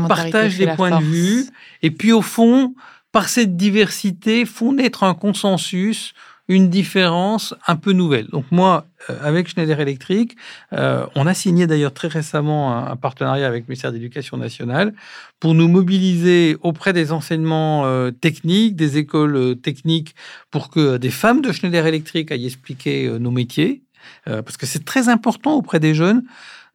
partagent 0.07 0.57
des 0.57 0.67
points 0.75 0.99
de 0.99 1.03
vue, 1.03 1.45
et 1.81 1.89
puis 1.91 2.11
au 2.11 2.21
fond, 2.21 2.75
par 3.15 3.29
cette 3.29 3.55
diversité, 3.55 4.43
font 4.43 4.73
naître 4.73 5.03
un 5.03 5.13
consensus, 5.13 6.13
une 6.49 6.69
différence 6.69 7.55
un 7.65 7.77
peu 7.77 7.93
nouvelle. 7.93 8.27
Donc 8.27 8.43
moi, 8.51 8.87
euh, 9.09 9.17
avec 9.21 9.47
Schneider 9.47 9.79
Electric, 9.79 10.35
euh, 10.73 11.05
on 11.15 11.25
a 11.25 11.33
signé 11.33 11.65
d'ailleurs 11.65 11.93
très 11.93 12.09
récemment 12.09 12.77
un, 12.77 12.97
partenariat 12.97 13.47
avec 13.47 13.63
le 13.63 13.67
ministère 13.69 13.91
de 13.91 13.95
l'Éducation 13.95 14.35
nationale 14.35 14.93
pour 15.39 15.53
nous 15.53 15.69
mobiliser 15.69 16.57
auprès 16.59 16.91
des 16.91 17.13
enseignements 17.13 17.85
euh, 17.85 18.11
techniques, 18.11 18.75
des 18.75 18.97
écoles 18.97 19.55
techniques, 19.61 20.13
pour 20.51 20.69
que 20.69 20.97
des 20.97 21.09
femmes 21.09 21.41
de 21.41 21.53
Schneider 21.53 21.87
Electric 21.87 22.33
aillent 22.33 22.47
expliquer 22.47 23.09
nos 23.17 23.31
métiers, 23.31 23.81
parce 24.25 24.57
que 24.57 24.65
c'est 24.65 24.83
très 24.83 25.07
important 25.07 25.53
auprès 25.53 25.79
des 25.79 25.95
jeunes 25.95 26.25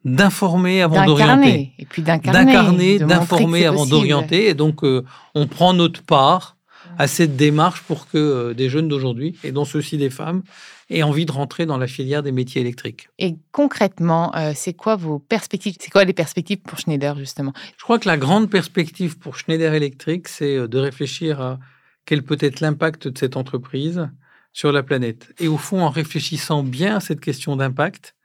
d'informer 0.03 0.81
avant 0.81 1.05
d'orienter 1.05 1.25
D'incarner, 1.25 1.73
et 1.77 1.85
puis 1.85 2.01
d'incarner. 2.01 2.99
d'informer 2.99 3.65
avant 3.65 3.85
d'orienter. 3.85 4.47
Et 4.47 4.53
donc, 4.53 4.83
euh, 4.83 5.03
on 5.35 5.47
prend 5.47 5.73
notre 5.73 6.01
part 6.01 6.57
à 6.97 7.07
cette 7.07 7.35
démarche 7.35 7.81
pour 7.83 8.07
que 8.07 8.17
euh, 8.17 8.53
des 8.53 8.69
jeunes 8.69 8.87
d'aujourd'hui, 8.87 9.37
et 9.43 9.51
dont 9.51 9.65
ceux-ci 9.65 9.97
des 9.97 10.09
femmes, 10.09 10.43
aient 10.89 11.03
envie 11.03 11.25
de 11.25 11.31
rentrer 11.31 11.65
dans 11.65 11.77
la 11.77 11.87
filière 11.87 12.21
des 12.21 12.31
métiers 12.33 12.61
électriques. 12.61 13.09
Et 13.17 13.35
concrètement, 13.51 14.35
euh, 14.35 14.51
c'est 14.55 14.73
quoi 14.73 14.95
vos 14.95 15.19
perspectives 15.19 15.75
C'est 15.79 15.91
quoi 15.91 16.03
les 16.03 16.13
perspectives 16.13 16.59
pour 16.59 16.79
Schneider, 16.79 17.17
justement? 17.17 17.53
Je 17.77 17.83
crois 17.83 17.97
que 17.97 18.09
la 18.09 18.17
grande 18.17 18.49
perspective 18.49 19.17
pour 19.17 19.37
Schneider 19.37 19.73
Electric, 19.73 20.27
c'est 20.27 20.67
de 20.67 20.77
réfléchir 20.79 21.39
à 21.39 21.59
quel 22.05 22.23
peut 22.23 22.37
être 22.41 22.59
l'impact 22.59 23.07
de 23.07 23.17
cette 23.17 23.37
entreprise 23.37 24.09
sur 24.53 24.71
la 24.71 24.83
planète. 24.83 25.33
Et 25.39 25.47
au 25.47 25.57
fond, 25.57 25.81
en 25.81 25.89
réfléchissant 25.89 26.63
bien 26.63 26.97
à 26.97 26.99
cette 26.99 27.21
question 27.21 27.55
d'impact, 27.55 28.15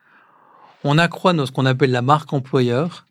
on 0.86 0.98
accroît 0.98 1.34
ce 1.46 1.52
qu'on 1.52 1.66
appelle 1.66 1.90
la 1.90 2.02
marque 2.02 2.32
employeur 2.32 3.06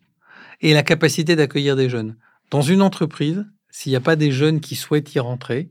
et 0.60 0.74
la 0.74 0.82
capacité 0.82 1.36
d'accueillir 1.36 1.76
des 1.76 1.88
jeunes. 1.88 2.16
Dans 2.50 2.62
une 2.62 2.82
entreprise, 2.82 3.46
s'il 3.70 3.92
n'y 3.92 3.96
a 3.96 4.00
pas 4.00 4.16
des 4.16 4.32
jeunes 4.32 4.60
qui 4.60 4.76
souhaitent 4.76 5.14
y 5.14 5.20
rentrer, 5.20 5.68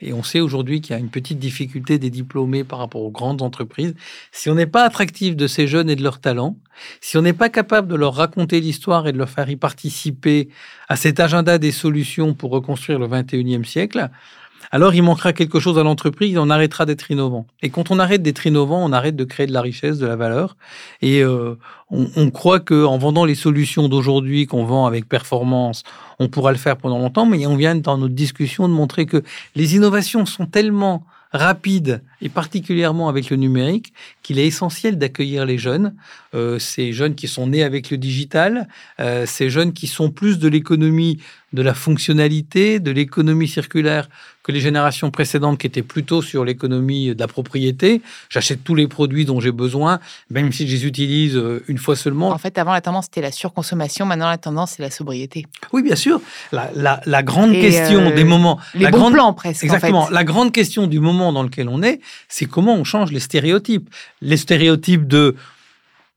et 0.00 0.12
on 0.12 0.22
sait 0.22 0.40
aujourd'hui 0.40 0.80
qu'il 0.80 0.94
y 0.94 0.96
a 0.96 1.00
une 1.00 1.10
petite 1.10 1.38
difficulté 1.38 1.98
des 1.98 2.10
diplômés 2.10 2.62
par 2.62 2.78
rapport 2.78 3.02
aux 3.02 3.10
grandes 3.10 3.42
entreprises, 3.42 3.94
si 4.30 4.48
on 4.48 4.54
n'est 4.54 4.66
pas 4.66 4.84
attractif 4.84 5.34
de 5.34 5.46
ces 5.48 5.66
jeunes 5.66 5.90
et 5.90 5.96
de 5.96 6.02
leurs 6.02 6.20
talents, 6.20 6.56
si 7.00 7.16
on 7.16 7.22
n'est 7.22 7.32
pas 7.32 7.48
capable 7.48 7.88
de 7.88 7.96
leur 7.96 8.14
raconter 8.14 8.60
l'histoire 8.60 9.08
et 9.08 9.12
de 9.12 9.18
leur 9.18 9.28
faire 9.28 9.50
y 9.50 9.56
participer 9.56 10.48
à 10.88 10.94
cet 10.94 11.18
agenda 11.18 11.58
des 11.58 11.72
solutions 11.72 12.34
pour 12.34 12.50
reconstruire 12.50 13.00
le 13.00 13.08
21e 13.08 13.64
siècle, 13.64 14.08
alors 14.70 14.94
il 14.94 15.02
manquera 15.02 15.32
quelque 15.32 15.60
chose 15.60 15.78
à 15.78 15.82
l'entreprise 15.82 16.36
on 16.38 16.50
arrêtera 16.50 16.86
d'être 16.86 17.10
innovant. 17.10 17.46
Et 17.62 17.70
quand 17.70 17.90
on 17.90 17.98
arrête 17.98 18.22
d'être 18.22 18.46
innovant, 18.46 18.84
on 18.84 18.92
arrête 18.92 19.16
de 19.16 19.24
créer 19.24 19.46
de 19.46 19.52
la 19.52 19.60
richesse, 19.60 19.98
de 19.98 20.06
la 20.06 20.16
valeur. 20.16 20.56
Et 21.02 21.22
euh, 21.22 21.56
on, 21.90 22.08
on 22.16 22.30
croit 22.30 22.60
qu'en 22.60 22.98
vendant 22.98 23.24
les 23.24 23.34
solutions 23.34 23.88
d'aujourd'hui 23.88 24.46
qu'on 24.46 24.64
vend 24.64 24.86
avec 24.86 25.08
performance, 25.08 25.82
on 26.18 26.28
pourra 26.28 26.52
le 26.52 26.58
faire 26.58 26.76
pendant 26.76 26.98
longtemps, 26.98 27.26
mais 27.26 27.46
on 27.46 27.56
vient 27.56 27.74
dans 27.74 27.98
notre 27.98 28.14
discussion 28.14 28.68
de 28.68 28.74
montrer 28.74 29.06
que 29.06 29.22
les 29.54 29.76
innovations 29.76 30.26
sont 30.26 30.46
tellement 30.46 31.04
rapides, 31.32 32.02
et 32.22 32.28
particulièrement 32.28 33.08
avec 33.08 33.28
le 33.30 33.36
numérique, 33.36 33.92
qu'il 34.22 34.38
est 34.38 34.46
essentiel 34.46 34.96
d'accueillir 34.96 35.44
les 35.44 35.58
jeunes, 35.58 35.94
euh, 36.34 36.58
ces 36.58 36.92
jeunes 36.92 37.14
qui 37.14 37.28
sont 37.28 37.48
nés 37.48 37.62
avec 37.62 37.90
le 37.90 37.98
digital, 37.98 38.68
euh, 38.98 39.26
ces 39.26 39.50
jeunes 39.50 39.72
qui 39.72 39.86
sont 39.86 40.10
plus 40.10 40.38
de 40.38 40.48
l'économie 40.48 41.18
de 41.54 41.62
la 41.62 41.72
fonctionnalité, 41.74 42.78
de 42.78 42.90
l'économie 42.90 43.48
circulaire 43.48 44.08
que 44.42 44.52
les 44.52 44.60
générations 44.60 45.10
précédentes 45.10 45.58
qui 45.58 45.66
étaient 45.66 45.82
plutôt 45.82 46.20
sur 46.22 46.44
l'économie 46.44 47.14
de 47.14 47.18
la 47.18 47.26
propriété. 47.26 48.02
J'achète 48.28 48.64
tous 48.64 48.74
les 48.74 48.86
produits 48.86 49.24
dont 49.24 49.40
j'ai 49.40 49.50
besoin, 49.52 49.98
même 50.30 50.52
si 50.52 50.66
je 50.68 50.74
les 50.74 50.86
utilise 50.86 51.36
euh, 51.36 51.62
une 51.68 51.78
fois 51.78 51.96
seulement. 51.96 52.30
En 52.30 52.38
fait, 52.38 52.56
avant, 52.58 52.72
la 52.72 52.80
tendance, 52.82 53.06
c'était 53.06 53.22
la 53.22 53.32
surconsommation. 53.32 54.04
Maintenant, 54.06 54.28
la 54.28 54.38
tendance, 54.38 54.72
c'est 54.76 54.82
la 54.82 54.90
sobriété. 54.90 55.46
Oui, 55.72 55.82
bien 55.82 55.96
sûr. 55.96 56.20
La, 56.52 56.70
la- 56.74 57.00
la 57.06 57.22
grande 57.22 57.54
Et, 57.54 57.60
question 57.60 58.00
euh, 58.00 58.14
des 58.14 58.24
moments. 58.24 58.58
Les 58.74 58.84
la 58.84 58.90
bons 58.90 58.98
grande, 58.98 59.12
plans, 59.14 59.32
presque, 59.32 59.64
Exactement. 59.64 60.02
en 60.02 60.06
fait. 60.06 60.14
La 60.14 60.24
grande 60.24 60.52
question 60.52 60.86
du 60.86 61.00
moment 61.00 61.32
dans 61.32 61.42
lequel 61.42 61.68
on 61.68 61.82
est, 61.82 62.00
c'est 62.28 62.46
comment 62.46 62.74
on 62.74 62.84
change 62.84 63.10
les 63.12 63.20
stéréotypes. 63.20 63.88
Les 64.20 64.36
stéréotypes 64.36 65.06
de 65.08 65.34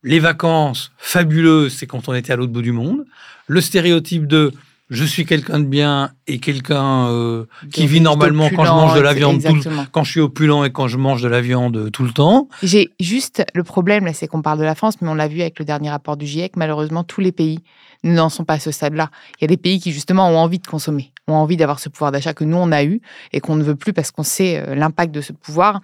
les 0.04 0.18
vacances 0.18 0.92
fabuleuses, 0.98 1.74
c'est 1.74 1.86
quand 1.86 2.08
on 2.08 2.14
était 2.14 2.32
à 2.32 2.36
l'autre 2.36 2.52
bout 2.52 2.62
du 2.62 2.72
monde. 2.72 3.04
Le 3.46 3.60
stéréotype 3.60 4.26
de 4.26 4.52
je 4.92 5.04
suis 5.04 5.24
quelqu'un 5.24 5.58
de 5.58 5.64
bien 5.64 6.10
et 6.26 6.38
quelqu'un 6.38 7.08
euh, 7.08 7.46
qui 7.72 7.86
vit 7.86 8.02
normalement 8.02 8.50
quand 8.54 8.64
je 8.64 8.70
mange 8.70 8.94
de 8.94 9.00
la 9.00 9.14
viande 9.14 9.42
tout 9.42 9.54
le 9.54 9.86
quand 9.90 10.04
je 10.04 10.10
suis 10.10 10.20
opulent 10.20 10.64
et 10.64 10.70
quand 10.70 10.86
je 10.86 10.98
mange 10.98 11.22
de 11.22 11.28
la 11.28 11.40
viande 11.40 11.90
tout 11.90 12.04
le 12.04 12.10
temps. 12.10 12.48
J'ai 12.62 12.90
juste 13.00 13.42
le 13.54 13.64
problème, 13.64 14.04
là, 14.04 14.12
c'est 14.12 14.28
qu'on 14.28 14.42
parle 14.42 14.58
de 14.58 14.64
la 14.64 14.74
France, 14.74 14.96
mais 15.00 15.08
on 15.08 15.14
l'a 15.14 15.28
vu 15.28 15.40
avec 15.40 15.58
le 15.58 15.64
dernier 15.64 15.90
rapport 15.90 16.18
du 16.18 16.26
GIEC, 16.26 16.56
malheureusement, 16.56 17.04
tous 17.04 17.22
les 17.22 17.32
pays 17.32 17.60
n'en 18.04 18.28
sont 18.28 18.44
pas 18.44 18.54
à 18.54 18.58
ce 18.58 18.70
stade-là. 18.70 19.10
Il 19.38 19.42
y 19.42 19.44
a 19.44 19.48
des 19.48 19.56
pays 19.56 19.80
qui, 19.80 19.92
justement, 19.92 20.28
ont 20.28 20.38
envie 20.38 20.58
de 20.58 20.66
consommer, 20.66 21.12
ont 21.26 21.34
envie 21.34 21.56
d'avoir 21.56 21.80
ce 21.80 21.88
pouvoir 21.88 22.12
d'achat 22.12 22.34
que 22.34 22.44
nous, 22.44 22.58
on 22.58 22.70
a 22.70 22.84
eu 22.84 23.00
et 23.32 23.40
qu'on 23.40 23.56
ne 23.56 23.62
veut 23.62 23.76
plus 23.76 23.94
parce 23.94 24.10
qu'on 24.10 24.24
sait 24.24 24.58
euh, 24.58 24.74
l'impact 24.74 25.14
de 25.14 25.22
ce 25.22 25.32
pouvoir. 25.32 25.80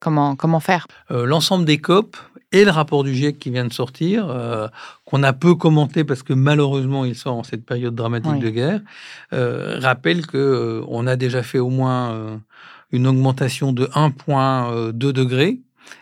Comment, 0.00 0.36
comment 0.36 0.60
faire? 0.60 0.86
Euh, 1.10 1.26
L'ensemble 1.26 1.64
des 1.64 1.78
COP 1.78 2.16
et 2.52 2.64
le 2.64 2.70
rapport 2.70 3.04
du 3.04 3.14
GIEC 3.14 3.38
qui 3.38 3.50
vient 3.50 3.66
de 3.66 3.72
sortir, 3.72 4.28
euh, 4.30 4.68
qu'on 5.04 5.22
a 5.22 5.32
peu 5.32 5.54
commenté 5.54 6.04
parce 6.04 6.22
que 6.22 6.32
malheureusement 6.32 7.04
il 7.04 7.14
sort 7.14 7.36
en 7.36 7.42
cette 7.42 7.64
période 7.66 7.94
dramatique 7.94 8.32
Oui. 8.32 8.40
de 8.40 8.50
guerre, 8.50 8.80
euh, 9.32 9.78
rappelle 9.80 10.26
que 10.26 10.38
euh, 10.38 10.84
on 10.88 11.06
a 11.06 11.16
déjà 11.16 11.42
fait 11.42 11.58
au 11.58 11.68
moins 11.70 12.12
euh, 12.12 12.36
une 12.90 13.06
augmentation 13.06 13.72
de 13.72 13.86
1,2 13.86 14.92
degré 15.12 15.60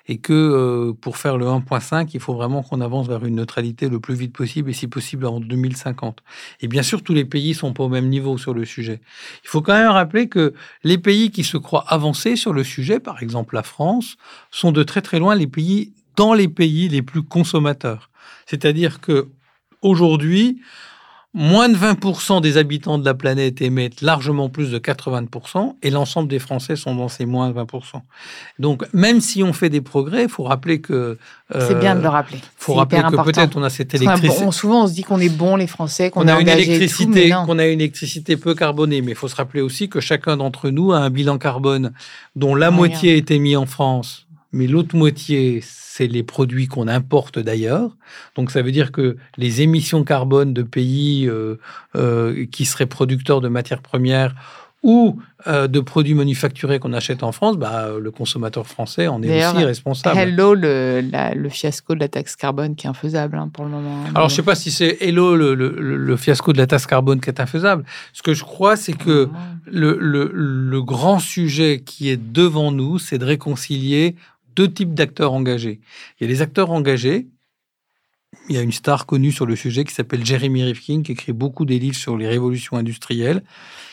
et 0.09 0.19
que 0.19 0.33
euh, 0.33 0.93
pour 1.01 1.17
faire 1.17 1.37
le 1.37 1.47
1,5, 1.47 2.11
il 2.15 2.21
faut 2.21 2.35
vraiment 2.35 2.63
qu'on 2.63 2.81
avance 2.81 3.07
vers 3.09 3.25
une 3.25 3.37
neutralité 3.37 3.89
le 3.89 4.01
plus 4.01 4.15
vite 4.15 4.33
possible 4.33 4.71
et 4.71 4.73
si 4.73 4.89
possible 4.89 5.27
en 5.27 5.39
2050. 5.41 6.23
Et 6.61 6.69
bien 6.69 6.83
sûr, 6.83 7.03
tous 7.03 7.15
les 7.15 7.25
pays 7.25 7.55
sont 7.55 7.73
pas 7.73 7.85
au 7.85 7.89
même 7.89 8.09
niveau 8.09 8.37
sur 8.39 8.53
le 8.55 8.65
sujet. 8.65 9.01
Il 9.45 9.49
faut 9.49 9.63
quand 9.63 9.75
même 9.75 9.91
rappeler 9.91 10.29
que 10.29 10.55
les 10.85 10.99
pays 10.99 11.31
qui 11.31 11.45
se 11.45 11.57
croient 11.57 11.85
avancés 11.89 12.35
sur 12.37 12.53
le 12.53 12.65
sujet, 12.65 12.99
par 13.01 13.23
exemple 13.23 13.55
la 13.55 13.63
France, 13.63 14.17
sont 14.51 14.73
de 14.73 14.83
très 14.83 15.03
très 15.03 15.19
loin 15.21 15.35
les 15.37 15.47
pays 15.47 15.93
dans 16.17 16.35
les 16.35 16.49
pays 16.49 16.89
les 16.89 17.03
plus 17.03 17.23
consommateurs. 17.23 18.11
C'est-à-dire 18.47 19.01
que 19.01 19.29
aujourd'hui, 19.83 20.61
moins 21.37 21.69
de 21.69 21.77
20% 21.77 22.41
des 22.41 22.57
habitants 22.57 22.97
de 22.97 23.05
la 23.05 23.13
planète 23.13 23.61
émettent 23.61 24.01
largement 24.01 24.49
plus 24.49 24.71
de 24.71 24.79
80% 24.79 25.75
et 25.83 25.91
l'ensemble 25.91 26.29
des 26.29 26.39
Français 26.39 26.77
sont 26.77 26.95
dans 26.95 27.09
ces 27.09 27.27
moins 27.27 27.51
de 27.51 27.61
20%. 27.61 28.01
Donc, 28.59 28.87
même 28.95 29.21
si 29.21 29.43
on 29.43 29.53
fait 29.53 29.69
des 29.69 29.83
progrès, 29.83 30.23
il 30.23 30.29
faut 30.31 30.45
rappeler 30.45 30.81
que... 30.81 31.19
C'est 31.53 31.73
euh, 31.73 31.75
bien 31.75 31.95
de 31.95 32.01
le 32.01 32.09
rappeler. 32.09 32.39
faut 32.57 32.73
C'est 32.73 32.79
rappeler 32.79 33.03
que 33.03 33.23
peut-être 33.23 33.55
on 33.59 33.63
a 33.63 33.69
cette 33.69 33.95
électricité. 33.95 34.51
souvent, 34.51 34.85
on 34.85 34.87
se 34.87 34.95
dit 34.95 35.03
qu'on 35.03 35.21
est 35.21 35.29
bon, 35.29 35.57
les 35.57 35.67
Français, 35.67 36.11
qu'on 36.11 36.27
a 36.27 36.41
une 36.41 36.49
électricité, 36.49 37.31
qu'on 37.45 37.59
a 37.59 37.67
une 37.67 37.81
électricité 37.83 38.39
peu 38.39 38.55
carbonée, 38.55 39.03
mais 39.03 39.13
il 39.13 39.17
faut 39.17 39.29
se 39.29 39.37
rappeler 39.37 39.61
aussi 39.61 39.91
que 39.91 40.01
chacun 40.01 40.39
d'entre 40.39 40.71
nous 40.71 40.93
a 40.93 40.99
un 40.99 41.11
bilan 41.11 41.37
carbone 41.37 41.93
dont 42.35 42.55
la 42.55 42.71
moitié 42.71 43.13
a 43.13 43.15
été 43.15 43.39
mis 43.39 43.57
en 43.57 43.67
France, 43.67 44.26
mais 44.57 44.67
l'autre 44.67 44.97
moitié, 44.97 45.61
c'est 45.63 46.07
les 46.07 46.23
produits 46.23 46.67
qu'on 46.67 46.89
importe 46.89 47.39
d'ailleurs. 47.39 47.97
Donc 48.35 48.51
ça 48.51 48.63
veut 48.63 48.73
dire 48.73 48.91
que 48.91 49.17
les 49.37 49.61
émissions 49.61 50.03
carbone 50.03 50.55
de 50.55 50.63
pays 50.63 51.29
euh, 51.29 51.57
euh, 51.95 52.47
qui 52.51 52.65
seraient 52.65 52.87
producteurs 52.87 53.41
de 53.41 53.49
matières 53.49 53.83
premières 53.83 54.35
ou 54.83 55.19
euh, 55.47 55.67
de 55.67 55.81
produits 55.81 56.15
manufacturés 56.15 56.79
qu'on 56.79 56.93
achète 56.93 57.23
en 57.23 57.33
France, 57.33 57.57
bah, 57.57 57.89
le 58.01 58.11
consommateur 58.11 58.67
français 58.67 59.09
en 59.09 59.23
est 59.23 59.45
aussi 59.45 59.65
responsable. 59.65 60.19
Hello, 60.19 60.55
le, 60.55 61.01
le, 61.01 61.49
fiasco 61.49 61.95
de 61.95 62.01
la 62.01 62.09
taxe 62.09 62.37
carbone 62.37 62.77
qui 62.77 62.87
est 62.87 62.91
infaisable 62.91 63.37
hein, 63.37 63.51
pour 63.53 63.65
le 63.65 63.71
moment. 63.71 64.05
Hein. 64.05 64.13
Alors, 64.15 64.29
je 64.29 64.35
ne 64.35 64.37
sais 64.37 64.43
pas 64.43 64.55
si 64.55 64.71
c'est 64.71 64.99
Hello, 65.01 65.35
le, 65.35 65.55
le, 65.55 66.17
fiasco 66.17 66.53
de 66.53 66.59
la 66.59 66.67
taxe 66.67 66.87
carbone 66.87 67.21
qui 67.21 67.31
est 67.31 67.41
infaisable. 67.41 67.85
Ce 68.13 68.23
que 68.23 68.33
je 68.33 68.45
crois, 68.45 68.77
c'est 68.77 68.93
que 68.93 69.29
le, 69.67 70.81
grand 70.83 71.19
sujet 71.19 71.83
qui 71.85 72.11
est 72.11 72.17
devant 72.17 72.71
nous, 72.71 72.99
c'est 72.99 73.19
de 73.19 73.25
réconcilier 73.25 74.15
deux 74.57 74.73
types 74.73 74.95
d'acteurs 74.95 75.33
engagés. 75.33 75.81
Il 76.19 76.25
y 76.25 76.27
a 76.27 76.33
les 76.33 76.43
acteurs 76.43 76.71
engagés 76.71 77.29
il 78.49 78.55
y 78.55 78.59
a 78.59 78.63
une 78.63 78.73
star 78.73 79.07
connue 79.07 79.33
sur 79.33 79.47
le 79.47 79.57
sujet 79.57 79.85
qui 79.85 79.93
s'appelle 79.93 80.25
Jeremy 80.25 80.63
Rifkin, 80.65 81.03
qui 81.03 81.13
écrit 81.13 81.33
beaucoup 81.33 81.65
des 81.65 81.79
livres 81.79 81.97
sur 81.97 82.17
les 82.17 82.29
révolutions 82.29 82.77
industrielles, 82.77 83.43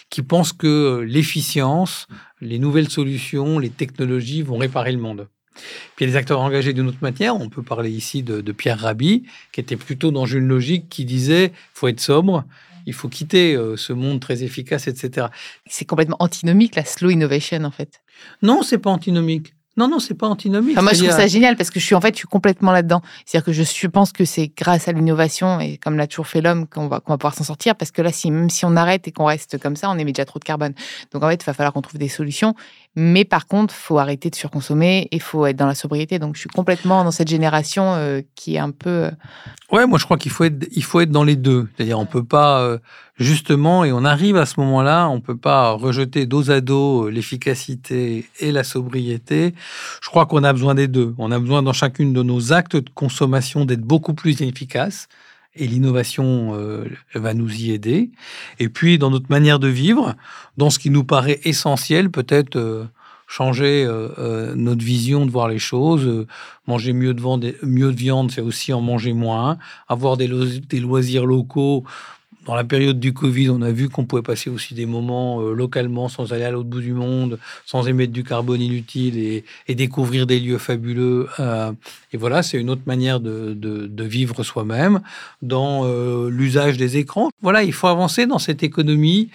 qui 0.10 0.22
pense 0.22 0.54
que 0.54 1.04
l'efficience, 1.08 2.08
les 2.40 2.60
nouvelles 2.60 2.90
solutions, 2.90 3.58
les 3.58 3.70
technologies 3.70 4.42
vont 4.42 4.58
réparer 4.58 4.92
le 4.92 5.00
monde. 5.00 5.28
Puis 5.96 6.06
il 6.06 6.08
y 6.08 6.10
a 6.10 6.12
des 6.14 6.18
acteurs 6.18 6.40
engagés 6.40 6.74
d'une 6.74 6.88
autre 6.88 7.02
manière. 7.02 7.36
On 7.36 7.50
peut 7.50 7.64
parler 7.64 7.92
ici 7.92 8.24
de, 8.24 8.52
Pierre 8.52 8.80
Rabhi, 8.80 9.24
qui 9.52 9.60
était 9.60 9.78
plutôt 9.78 10.12
dans 10.12 10.26
une 10.26 10.48
logique 10.48 10.90
qui 10.90 11.06
disait 11.06 11.52
faut 11.74 11.88
être 11.88 12.00
sobre, 12.00 12.44
il 12.86 12.94
faut 12.94 13.08
quitter 13.08 13.56
euh, 13.56 13.78
ce 13.78 13.94
monde 13.94 14.20
très 14.20 14.44
efficace, 14.44 14.88
etc. 14.88 15.28
C'est 15.68 15.86
complètement 15.86 16.18
antinomique 16.20 16.76
la 16.76 16.84
slow 16.84 17.12
innovation 17.12 17.64
en 17.64 17.72
fait. 17.72 18.02
Non, 18.42 18.62
c'est 18.62 18.78
pas 18.78 18.90
antinomique. 18.90 19.54
Non, 19.76 19.88
non, 19.88 19.98
c'est 19.98 20.14
pas 20.14 20.28
antinomique. 20.28 20.80
moi, 20.80 20.94
je 20.94 21.04
trouve 21.04 21.16
ça 21.16 21.26
génial 21.26 21.56
parce 21.56 21.72
que 21.72 21.80
je 21.80 21.86
suis 21.86 21.96
en 21.96 22.02
fait, 22.02 22.14
je 22.14 22.20
suis 22.20 22.28
complètement 22.28 22.72
là-dedans. 22.72 23.02
C'est-à-dire 23.26 23.46
que 23.46 23.52
je, 23.54 23.88
pense 23.88 24.12
que 24.12 24.24
c'est 24.24 24.52
grâce 24.56 24.88
à 24.88 24.92
l'innovation 24.92 25.60
et 25.60 25.78
comme 25.78 25.98
l'a 25.98 26.06
toujours 26.06 26.28
fait 26.28 26.42
l'homme 26.42 26.68
qu'on 26.68 26.88
va, 26.88 27.02
va 27.08 27.18
pouvoir 27.18 27.34
s'en 27.34 27.44
sortir. 27.44 27.76
Parce 27.76 27.90
que 27.90 28.04
là, 28.04 28.12
si, 28.12 28.30
même 28.30 28.52
si 28.52 28.66
on 28.66 28.76
arrête 28.76 29.08
et 29.08 29.12
qu'on 29.12 29.26
reste 29.26 29.58
comme 29.58 29.76
ça, 29.76 29.90
on 29.90 29.98
émet 29.98 30.12
déjà 30.12 30.26
trop 30.26 30.38
de 30.38 30.44
carbone. 30.44 30.74
Donc 31.12 31.24
en 31.24 31.30
fait, 31.30 31.42
il 31.42 31.46
va 31.46 31.54
falloir 31.54 31.74
qu'on 31.74 31.82
trouve 31.82 32.00
des 32.00 32.08
solutions. 32.08 32.54
Mais 32.96 33.26
par 33.26 33.48
contre, 33.48 33.74
faut 33.74 33.98
arrêter 33.98 34.30
de 34.30 34.36
surconsommer 34.36 35.08
et 35.12 35.18
faut 35.18 35.48
être 35.48 35.56
dans 35.56 35.66
la 35.66 35.74
sobriété. 35.74 36.20
Donc 36.20 36.36
je 36.36 36.42
suis 36.42 36.50
complètement 36.50 37.04
dans 37.04 37.12
cette 37.12 37.28
génération 37.28 37.96
euh, 37.96 38.22
qui 38.36 38.56
est 38.56 38.60
un 38.60 38.70
peu. 38.70 39.06
Euh, 39.06 39.12
ouais, 39.72 39.88
moi 39.88 39.98
je 39.98 40.06
crois 40.06 40.18
qu'il 40.18 40.32
faut 40.32 40.44
être, 40.44 40.68
il 40.72 40.84
faut 40.84 41.00
être 41.00 41.10
dans 41.10 41.24
les 41.24 41.36
deux. 41.36 41.68
C'est-à-dire 41.76 41.98
on 41.98 42.06
peut 42.06 42.24
pas 42.24 42.62
euh, 42.62 42.78
justement 43.18 43.84
et 43.84 43.92
on 43.92 44.06
arrive 44.06 44.38
à 44.38 44.46
ce 44.46 44.60
moment-là, 44.60 45.10
on 45.10 45.22
peut 45.22 45.38
pas 45.38 45.72
rejeter 45.72 46.28
dos 46.28 46.52
à 46.52 46.62
dos 46.62 47.10
l'efficacité 47.10 48.30
et 48.40 48.52
la 48.52 48.64
sobriété. 48.64 49.56
Je 50.04 50.10
crois 50.10 50.28
qu'on 50.28 50.44
a 50.44 50.54
besoin 50.54 50.76
des 50.76 50.88
deux. 50.88 51.16
On 51.18 51.32
a 51.32 51.40
besoin 51.40 51.64
dans 51.64 51.74
chacune 51.74 52.14
de 52.14 52.22
nos 52.22 52.54
actes 52.54 52.76
de 52.76 52.90
consommation 52.94 53.66
d'être 53.66 53.82
beaucoup 53.82 54.14
plus 54.14 54.40
efficace 54.44 55.08
et 55.56 55.68
l'innovation 55.68 56.56
euh, 56.56 56.86
va 57.14 57.34
nous 57.34 57.54
y 57.54 57.72
aider. 57.72 58.12
Et 58.60 58.70
puis, 58.70 58.98
dans 58.98 59.12
notre 59.12 59.30
manière 59.30 59.60
de 59.60 59.68
vivre, 59.68 60.16
dans 60.58 60.70
ce 60.70 60.80
qui 60.80 60.90
nous 60.90 61.04
paraît 61.04 61.40
essentiel, 61.44 62.10
peut-être 62.10 62.56
euh, 62.56 62.86
changer 63.28 63.86
euh, 63.88 64.54
notre 64.56 64.84
vision 64.84 65.26
de 65.26 65.32
voir 65.32 65.48
les 65.48 65.60
choses, 65.60 66.26
manger 66.68 66.94
mieux 66.94 67.14
de, 67.14 67.56
mieux 67.64 67.92
de 67.92 67.98
viande, 67.98 68.32
c'est 68.32 68.42
aussi 68.42 68.74
en 68.74 68.82
manger 68.82 69.14
moins, 69.14 69.58
avoir 69.88 70.18
des 70.18 70.28
loisirs 70.80 71.26
locaux 71.26 71.84
dans 72.46 72.56
la 72.56 72.64
période 72.64 73.00
du 73.00 73.14
Covid, 73.14 73.50
on 73.50 73.62
a 73.62 73.72
vu 73.72 73.90
qu'on 73.90 74.06
pouvait 74.06 74.22
passer 74.22 74.50
aussi 74.50 74.74
des 74.74 74.86
moments 74.86 75.42
euh, 75.42 75.54
localement 75.54 76.10
sans 76.10 76.34
aller 76.34 76.44
à 76.44 76.52
l'autre 76.52 76.70
bout 76.70 76.82
du 76.82 76.94
monde, 76.94 77.40
sans 77.66 77.88
émettre 77.88 78.12
du 78.12 78.24
carbone 78.24 78.62
inutile 78.62 79.18
et, 79.18 79.76
découvrir 79.76 80.28
des 80.28 80.40
lieux 80.40 80.58
fabuleux. 80.58 81.28
Euh, 81.40 81.72
et 82.12 82.18
voilà, 82.18 82.44
c'est 82.44 82.60
une 82.60 82.70
autre 82.70 82.84
manière 82.86 83.20
de, 83.20 84.04
vivre 84.04 84.44
soi-même 84.44 85.02
dans 85.42 85.86
euh, 85.86 86.30
l'usage 86.30 86.78
des 86.78 86.98
écrans. 86.98 87.30
Voilà, 87.42 87.64
il 87.64 87.74
faut 87.74 87.88
avancer 87.88 88.28
dans 88.28 88.40
cette 88.40 88.64
économie 88.64 89.30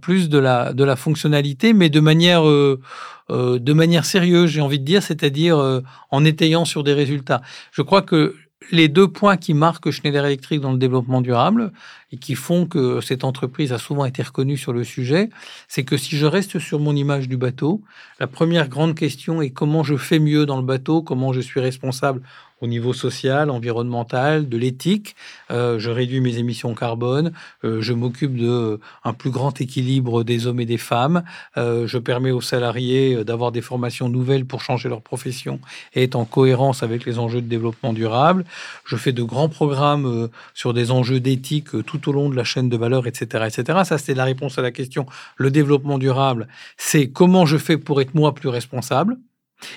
plus 0.00 0.28
de 0.28 0.38
la, 0.38 0.72
de 0.72 0.84
la 0.84 0.94
fonctionnalité, 0.94 1.72
mais 1.72 1.90
de 1.90 1.98
manière, 1.98 2.44
de 2.44 3.72
manière 3.72 4.04
sérieuse, 4.04 4.50
j'ai 4.50 4.60
envie 4.60 4.78
de 4.78 4.84
dire, 4.84 5.02
c'est-à-dire 5.02 5.82
en 6.12 6.24
étayant 6.24 6.64
sur 6.64 6.84
des 6.84 6.92
résultats. 6.92 7.42
Je 7.72 7.82
crois 7.82 8.02
que 8.02 8.36
les 8.70 8.88
deux 8.88 9.08
points 9.08 9.36
qui 9.36 9.54
marquent 9.54 9.90
Schneider 9.90 10.24
Electric 10.24 10.60
dans 10.60 10.72
le 10.72 10.78
développement 10.78 11.20
durable 11.20 11.72
et 12.12 12.16
qui 12.16 12.34
font 12.34 12.66
que 12.66 13.00
cette 13.00 13.24
entreprise 13.24 13.72
a 13.72 13.78
souvent 13.78 14.04
été 14.04 14.22
reconnue 14.22 14.56
sur 14.56 14.72
le 14.72 14.84
sujet, 14.84 15.28
c'est 15.68 15.84
que 15.84 15.96
si 15.96 16.16
je 16.16 16.26
reste 16.26 16.58
sur 16.58 16.78
mon 16.78 16.94
image 16.94 17.28
du 17.28 17.36
bateau, 17.36 17.82
la 18.20 18.26
première 18.26 18.68
grande 18.68 18.94
question 18.94 19.42
est 19.42 19.50
comment 19.50 19.82
je 19.82 19.96
fais 19.96 20.18
mieux 20.18 20.46
dans 20.46 20.56
le 20.56 20.62
bateau, 20.62 21.02
comment 21.02 21.32
je 21.32 21.40
suis 21.40 21.60
responsable 21.60 22.22
au 22.60 22.66
niveau 22.66 22.92
social, 22.92 23.50
environnemental, 23.50 24.48
de 24.48 24.56
l'éthique. 24.56 25.14
Euh, 25.50 25.78
je 25.78 25.90
réduis 25.90 26.20
mes 26.20 26.38
émissions 26.38 26.74
carbone. 26.74 27.32
Euh, 27.64 27.80
je 27.80 27.92
m'occupe 27.92 28.36
de 28.36 28.48
euh, 28.48 28.80
un 29.04 29.12
plus 29.12 29.30
grand 29.30 29.60
équilibre 29.60 30.24
des 30.24 30.46
hommes 30.46 30.60
et 30.60 30.66
des 30.66 30.78
femmes. 30.78 31.22
je 31.56 31.98
permets 31.98 32.30
aux 32.30 32.40
salariés 32.40 33.24
d'avoir 33.24 33.52
des 33.52 33.60
formations 33.60 34.08
nouvelles 34.08 34.44
pour 34.44 34.62
changer 34.62 34.88
leur 34.88 35.02
profession 35.02 35.60
et 35.94 36.04
être 36.04 36.16
en 36.16 36.24
cohérence 36.24 36.82
avec 36.82 37.04
les 37.04 37.18
enjeux 37.18 37.40
de 37.40 37.46
développement 37.46 37.92
durable. 37.92 38.44
Je 38.84 38.96
fais 38.96 39.12
de 39.12 39.22
grands 39.22 39.48
programmes 39.48 40.28
sur 40.54 40.74
des 40.74 40.90
enjeux 40.90 41.20
d'éthique 41.20 41.84
tout 41.84 42.08
au 42.08 42.12
long 42.12 42.28
de 42.28 42.36
la 42.36 42.44
chaîne 42.44 42.68
de 42.68 42.76
valeur, 42.76 43.06
etc., 43.06 43.46
etc. 43.46 43.80
Ça, 43.84 43.98
c'est 43.98 44.14
la 44.14 44.24
réponse 44.24 44.58
à 44.58 44.62
la 44.62 44.70
question. 44.70 45.06
Le 45.36 45.50
développement 45.50 45.98
durable, 45.98 46.48
c'est 46.76 47.10
comment 47.10 47.46
je 47.46 47.56
fais 47.56 47.78
pour 47.78 48.00
être 48.00 48.14
moi 48.14 48.34
plus 48.34 48.48
responsable 48.48 49.16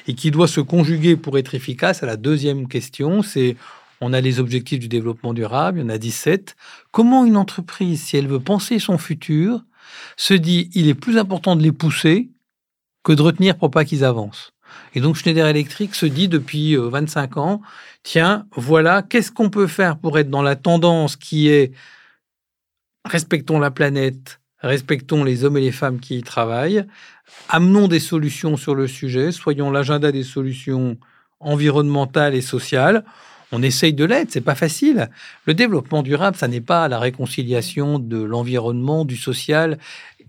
et 0.08 0.15
qui 0.15 0.32
doit 0.32 0.48
se 0.48 0.62
conjuguer 0.62 1.15
pour 1.15 1.38
être 1.38 1.56
efficace 1.56 2.04
à 2.04 2.06
la 2.06 2.17
deuxième 2.17 2.67
question, 2.67 3.22
c'est 3.22 3.56
on 4.02 4.13
a 4.13 4.22
les 4.22 4.39
objectifs 4.39 4.80
du 4.80 4.88
développement 4.88 5.34
durable, 5.34 5.80
il 5.80 5.82
y 5.84 5.86
en 5.86 5.89
a 5.89 5.98
17. 5.98 6.56
Comment 6.91 7.24
une 7.26 7.38
entreprise, 7.38 8.02
si 8.02 8.17
elle 8.17 8.28
veut 8.28 8.39
penser 8.39 8.80
son 8.80 8.98
futur, 8.98 9.63
se 10.17 10.34
dit 10.34 10.70
il 10.74 10.88
est 10.88 10.96
plus 10.96 11.17
important 11.17 11.56
de 11.56 11.62
les 11.62 11.72
pousser 11.72 12.32
que 13.04 13.13
de 13.13 13.22
retenir 13.22 13.58
pour 13.58 13.72
pas 13.72 13.86
qu'ils 13.86 14.04
avancent 14.04 14.54
Et 14.96 15.02
donc 15.02 15.15
Schneider 15.15 15.48
Electric 15.48 15.96
se 15.96 16.06
dit 16.06 16.28
depuis 16.28 16.76
25 16.76 17.38
euh, 17.38 17.39
ans, 17.39 17.62
tiens, 18.04 18.48
voilà, 18.56 19.04
qu'est-ce 19.04 19.32
qu'on 19.32 19.50
peut 19.50 19.67
faire 19.67 19.98
pour 19.98 20.17
être 20.17 20.30
dans 20.30 20.41
la 20.41 20.56
tendance 20.56 21.15
qui 21.15 21.50
est 21.50 21.72
respectons 23.06 23.60
la 23.60 23.72
planète, 23.72 24.40
respectons 24.62 25.24
les 25.24 25.43
hommes 25.43 25.58
et 25.58 25.62
les 25.62 25.71
femmes 25.71 26.00
qui 26.00 26.17
y 26.17 26.24
travaillent, 26.24 26.86
amenons 27.50 27.88
des 27.88 28.00
solutions 28.00 28.58
sur 28.58 28.76
le 28.76 28.88
sujet, 28.88 29.32
soyons 29.32 29.71
l'agenda 29.71 30.12
des 30.12 30.24
solutions 30.24 30.97
environnementales 31.39 32.36
et 32.36 32.41
sociales. 32.41 33.04
On 33.52 33.62
essaye 33.63 33.93
de 33.93 34.06
l'être, 34.06 34.32
c'est 34.32 34.41
pas 34.41 34.56
facile. 34.56 35.10
Le 35.45 35.54
développement 35.54 36.04
durable, 36.04 36.38
ça 36.38 36.47
n'est 36.47 36.62
pas 36.62 36.88
la 36.88 37.00
réconciliation 37.00 38.00
de 38.00 38.21
l'environnement, 38.21 39.04
du 39.04 39.17
social 39.17 39.78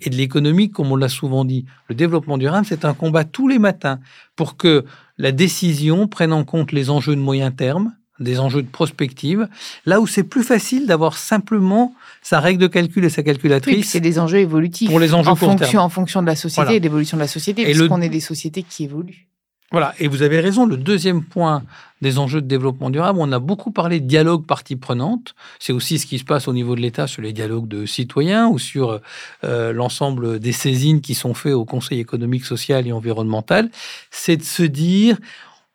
et 0.01 0.11
de 0.11 0.16
l'économique, 0.16 0.73
comme 0.73 0.90
on 0.90 0.97
l'a 0.97 1.09
souvent 1.09 1.45
dit. 1.45 1.64
Le 1.88 1.95
développement 1.95 2.38
durable, 2.38 2.66
c'est 2.68 2.85
un 2.85 2.95
combat 2.95 3.25
tous 3.25 3.47
les 3.47 3.61
matins 3.61 4.01
pour 4.35 4.57
que 4.57 4.85
la 5.18 5.31
décision 5.31 6.09
prenne 6.09 6.33
en 6.33 6.45
compte 6.45 6.73
les 6.73 6.90
enjeux 6.90 7.14
de 7.14 7.21
moyen 7.21 7.53
terme, 7.53 7.95
des 8.22 8.40
enjeux 8.40 8.62
de 8.62 8.68
prospective, 8.68 9.48
là 9.87 10.00
où 10.00 10.06
c'est 10.06 10.24
plus 10.24 10.42
facile 10.42 10.87
d'avoir 10.87 11.16
simplement 11.16 11.94
sa 12.22 12.40
règle 12.40 12.61
de 12.61 12.66
calcul 12.66 13.04
et 13.04 13.11
sa 13.11 13.22
calculatrice. 13.22 13.88
c'est 13.88 14.00
des 14.00 14.18
enjeux 14.18 14.38
évolutifs. 14.38 14.88
Pour 14.88 15.00
les 15.00 15.14
enjeux 15.14 15.30
en 15.30 15.37
fonction, 15.37 15.80
En 15.80 15.88
fonction 15.88 16.22
de 16.22 16.26
la 16.26 16.37
société 16.37 16.76
et 16.76 16.78
de 16.80 16.85
l'évolution 16.85 17.16
de 17.16 17.22
la 17.22 17.28
société, 17.28 17.64
puisqu'on 17.64 18.00
est 18.00 18.08
des 18.08 18.20
sociétés 18.20 18.62
qui 18.62 18.85
évoluent. 18.85 19.26
Voilà, 19.72 19.94
et 19.98 20.06
vous 20.06 20.20
avez 20.20 20.38
raison, 20.38 20.66
le 20.66 20.76
deuxième 20.76 21.24
point 21.24 21.62
des 22.02 22.18
enjeux 22.18 22.42
de 22.42 22.46
développement 22.46 22.90
durable, 22.90 23.18
on 23.22 23.32
a 23.32 23.38
beaucoup 23.38 23.70
parlé 23.70 24.00
de 24.00 24.06
dialogue 24.06 24.44
partie 24.44 24.76
prenante. 24.76 25.35
C'est 25.58 25.72
aussi 25.72 25.98
ce 25.98 26.04
qui 26.04 26.18
se 26.18 26.24
passe 26.24 26.46
au 26.46 26.52
niveau 26.52 26.76
de 26.76 26.82
l'État 26.82 27.06
sur 27.06 27.22
les 27.22 27.32
dialogues 27.32 27.68
de 27.68 27.87
citoyens 27.87 28.48
ou 28.48 28.58
sur 28.58 29.00
euh, 29.44 29.72
l'ensemble 29.72 30.40
des 30.40 30.52
saisines 30.52 31.00
qui 31.00 31.14
sont 31.14 31.32
faites 31.32 31.54
au 31.54 31.64
Conseil 31.64 32.00
économique, 32.00 32.44
social 32.44 32.87
et 32.87 32.92
environnemental. 32.92 33.70
C'est 34.11 34.37
de 34.37 34.42
se 34.42 34.62
dire, 34.62 35.16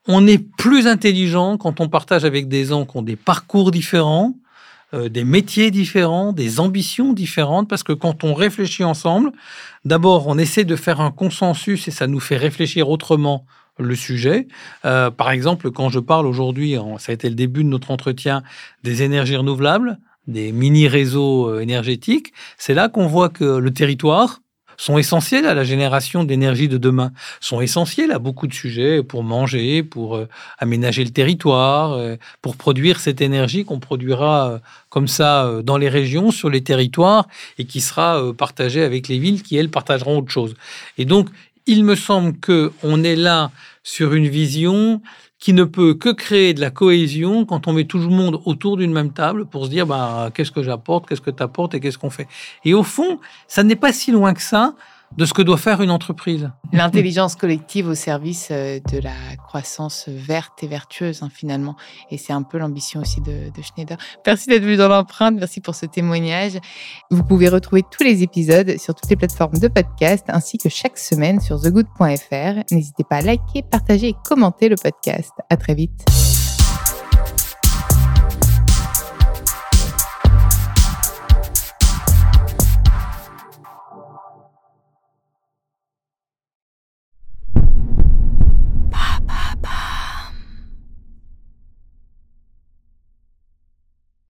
on 0.08 0.26
est 0.26 0.38
plus 0.38 0.88
intelligent 0.88 1.58
quand 1.58 1.80
on 1.80 1.90
partage 1.90 2.26
avec 2.26 2.48
des 2.48 2.66
gens 2.66 2.86
qui 2.86 2.98
ont 2.98 3.02
des 3.02 3.16
parcours 3.16 3.72
différents, 3.72 4.36
euh, 4.94 5.10
des 5.10 5.24
métiers 5.24 5.70
différents, 5.70 6.32
des 6.32 6.60
ambitions 6.60 7.14
différentes, 7.14 7.68
parce 7.68 7.84
que 7.84 7.94
quand 7.94 8.24
on 8.24 8.34
réfléchit 8.34 8.84
ensemble, 8.84 9.32
d'abord 9.84 10.28
on 10.28 10.38
essaie 10.38 10.64
de 10.64 10.76
faire 10.76 11.02
un 11.02 11.12
consensus 11.12 11.88
et 11.88 11.92
ça 11.92 12.08
nous 12.08 12.22
fait 12.22 12.38
réfléchir 12.38 12.90
autrement 12.90 13.46
le 13.80 13.96
sujet. 13.96 14.48
Euh, 14.86 15.12
par 15.12 15.30
exemple, 15.30 15.72
quand 15.72 15.90
je 15.90 16.00
parle 16.00 16.26
aujourd'hui, 16.26 16.76
ça 17.00 17.12
a 17.12 17.14
été 17.14 17.30
le 17.30 17.36
début 17.36 17.64
de 17.64 17.70
notre 17.70 17.92
entretien, 17.92 18.44
des 18.84 19.04
énergies 19.04 19.36
renouvelables, 19.36 20.00
des 20.28 20.52
mini-réseaux 20.52 21.50
euh, 21.50 21.60
énergétiques, 21.60 22.34
c'est 22.58 22.74
là 22.74 22.90
qu'on 22.90 23.08
voit 23.08 23.30
que 23.30 23.44
le 23.44 23.72
territoire, 23.72 24.40
sont 24.78 24.98
essentiels 24.98 25.46
à 25.48 25.56
la 25.56 25.64
génération 25.64 26.24
d'énergie 26.24 26.68
de 26.68 26.78
demain, 26.78 27.12
sont 27.42 27.62
essentiels 27.62 28.12
à 28.12 28.20
beaucoup 28.20 28.48
de 28.48 28.54
sujets 28.54 29.04
pour 29.04 29.24
manger, 29.24 29.84
pour 29.84 30.16
euh, 30.16 30.28
aménager 30.60 31.04
le 31.04 31.10
territoire, 31.10 31.94
euh, 31.94 32.16
pour 32.42 32.56
produire 32.56 33.00
cette 33.00 33.20
énergie 33.20 33.66
qu'on 33.66 33.80
produira 33.80 34.52
euh, 34.52 34.60
comme 34.90 35.08
ça 35.08 35.62
dans 35.64 35.78
les 35.78 35.90
régions, 35.90 36.32
sur 36.32 36.50
les 36.50 36.62
territoires, 36.62 37.28
et 37.58 37.66
qui 37.66 37.82
sera 37.82 38.34
partagée 38.38 38.84
avec 38.84 39.08
les 39.10 39.20
villes 39.20 39.44
qui, 39.44 39.58
elles, 39.58 39.70
partageront 39.70 40.20
autre 40.20 40.32
chose. 40.32 40.56
Et 40.98 41.06
donc, 41.06 41.30
il 41.66 41.84
me 41.84 41.96
semble 41.96 42.34
qu'on 42.40 43.04
est 43.04 43.16
là 43.16 43.52
sur 43.84 44.14
une 44.14 44.28
vision 44.28 45.02
qui 45.40 45.54
ne 45.54 45.64
peut 45.64 45.94
que 45.94 46.10
créer 46.10 46.54
de 46.54 46.62
la 46.62 46.72
cohésion 46.72 47.46
quand 47.46 47.68
on 47.68 47.74
met 47.74 47.86
tout 47.86 48.00
le 48.00 48.08
monde 48.08 48.42
autour 48.46 48.78
d'une 48.78 48.92
même 48.92 49.14
table 49.14 49.46
pour 49.46 49.66
se 49.66 49.70
dire 49.70 49.86
bah, 49.86 50.32
qu'est-ce 50.34 50.52
que 50.52 50.64
j'apporte, 50.64 51.08
qu'est-ce 51.08 51.22
que 51.22 51.32
tu 51.32 51.44
apportes 51.44 51.74
et 51.76 51.80
qu'est-ce 51.80 51.98
qu'on 51.98 52.10
fait. 52.10 52.28
Et 52.66 52.74
au 52.74 52.84
fond, 52.84 53.20
ça 53.48 53.64
n'est 53.64 53.76
pas 53.76 53.94
si 53.94 54.12
loin 54.12 54.34
que 54.34 54.42
ça 54.42 54.76
de 55.16 55.26
ce 55.26 55.34
que 55.34 55.42
doit 55.42 55.58
faire 55.58 55.82
une 55.82 55.92
entreprise. 55.92 56.50
L'intelligence 56.74 57.36
collective 57.36 57.88
au 57.88 57.96
service 57.96 58.50
euh, 58.52 58.80
de 58.92 59.00
la 59.00 59.36
croissance 59.48 60.08
verte 60.08 60.64
et 60.64 60.68
vertueuse, 60.68 61.24
hein, 61.24 61.30
finalement. 61.34 61.76
Et 62.12 62.18
c'est 62.18 62.34
un 62.34 62.44
peu 62.44 62.58
l'ambition 62.58 63.02
aussi 63.02 63.22
de, 63.22 63.52
de 63.56 63.62
Schneider. 63.62 63.98
Merci 64.26 64.50
d'être 64.50 64.64
venu 64.64 64.76
dans 64.76 64.90
l'empreinte. 64.90 65.36
Merci 65.38 65.62
pour 65.62 65.76
ce 65.76 65.86
témoignage. 65.86 66.58
Vous 67.10 67.24
pouvez 67.24 67.50
retrouver 67.50 67.84
tous 67.84 68.04
les 68.04 68.24
épisodes 68.24 68.78
sur 68.78 68.94
toutes 68.94 69.10
les 69.10 69.16
plateformes 69.16 69.58
de 69.58 69.68
podcast 69.68 70.26
ainsi 70.28 70.58
que 70.58 70.70
chaque 70.70 70.98
semaine 70.98 71.40
sur 71.40 71.62
thegood.fr. 71.62 72.64
N'hésitez 72.72 73.04
pas 73.04 73.18
à 73.18 73.22
liker, 73.22 73.64
partager 73.64 74.10
et 74.10 74.16
commenter 74.26 74.70
le 74.70 74.76
podcast. 74.76 75.32
À 75.50 75.58
très 75.58 75.74
vite. 75.74 76.47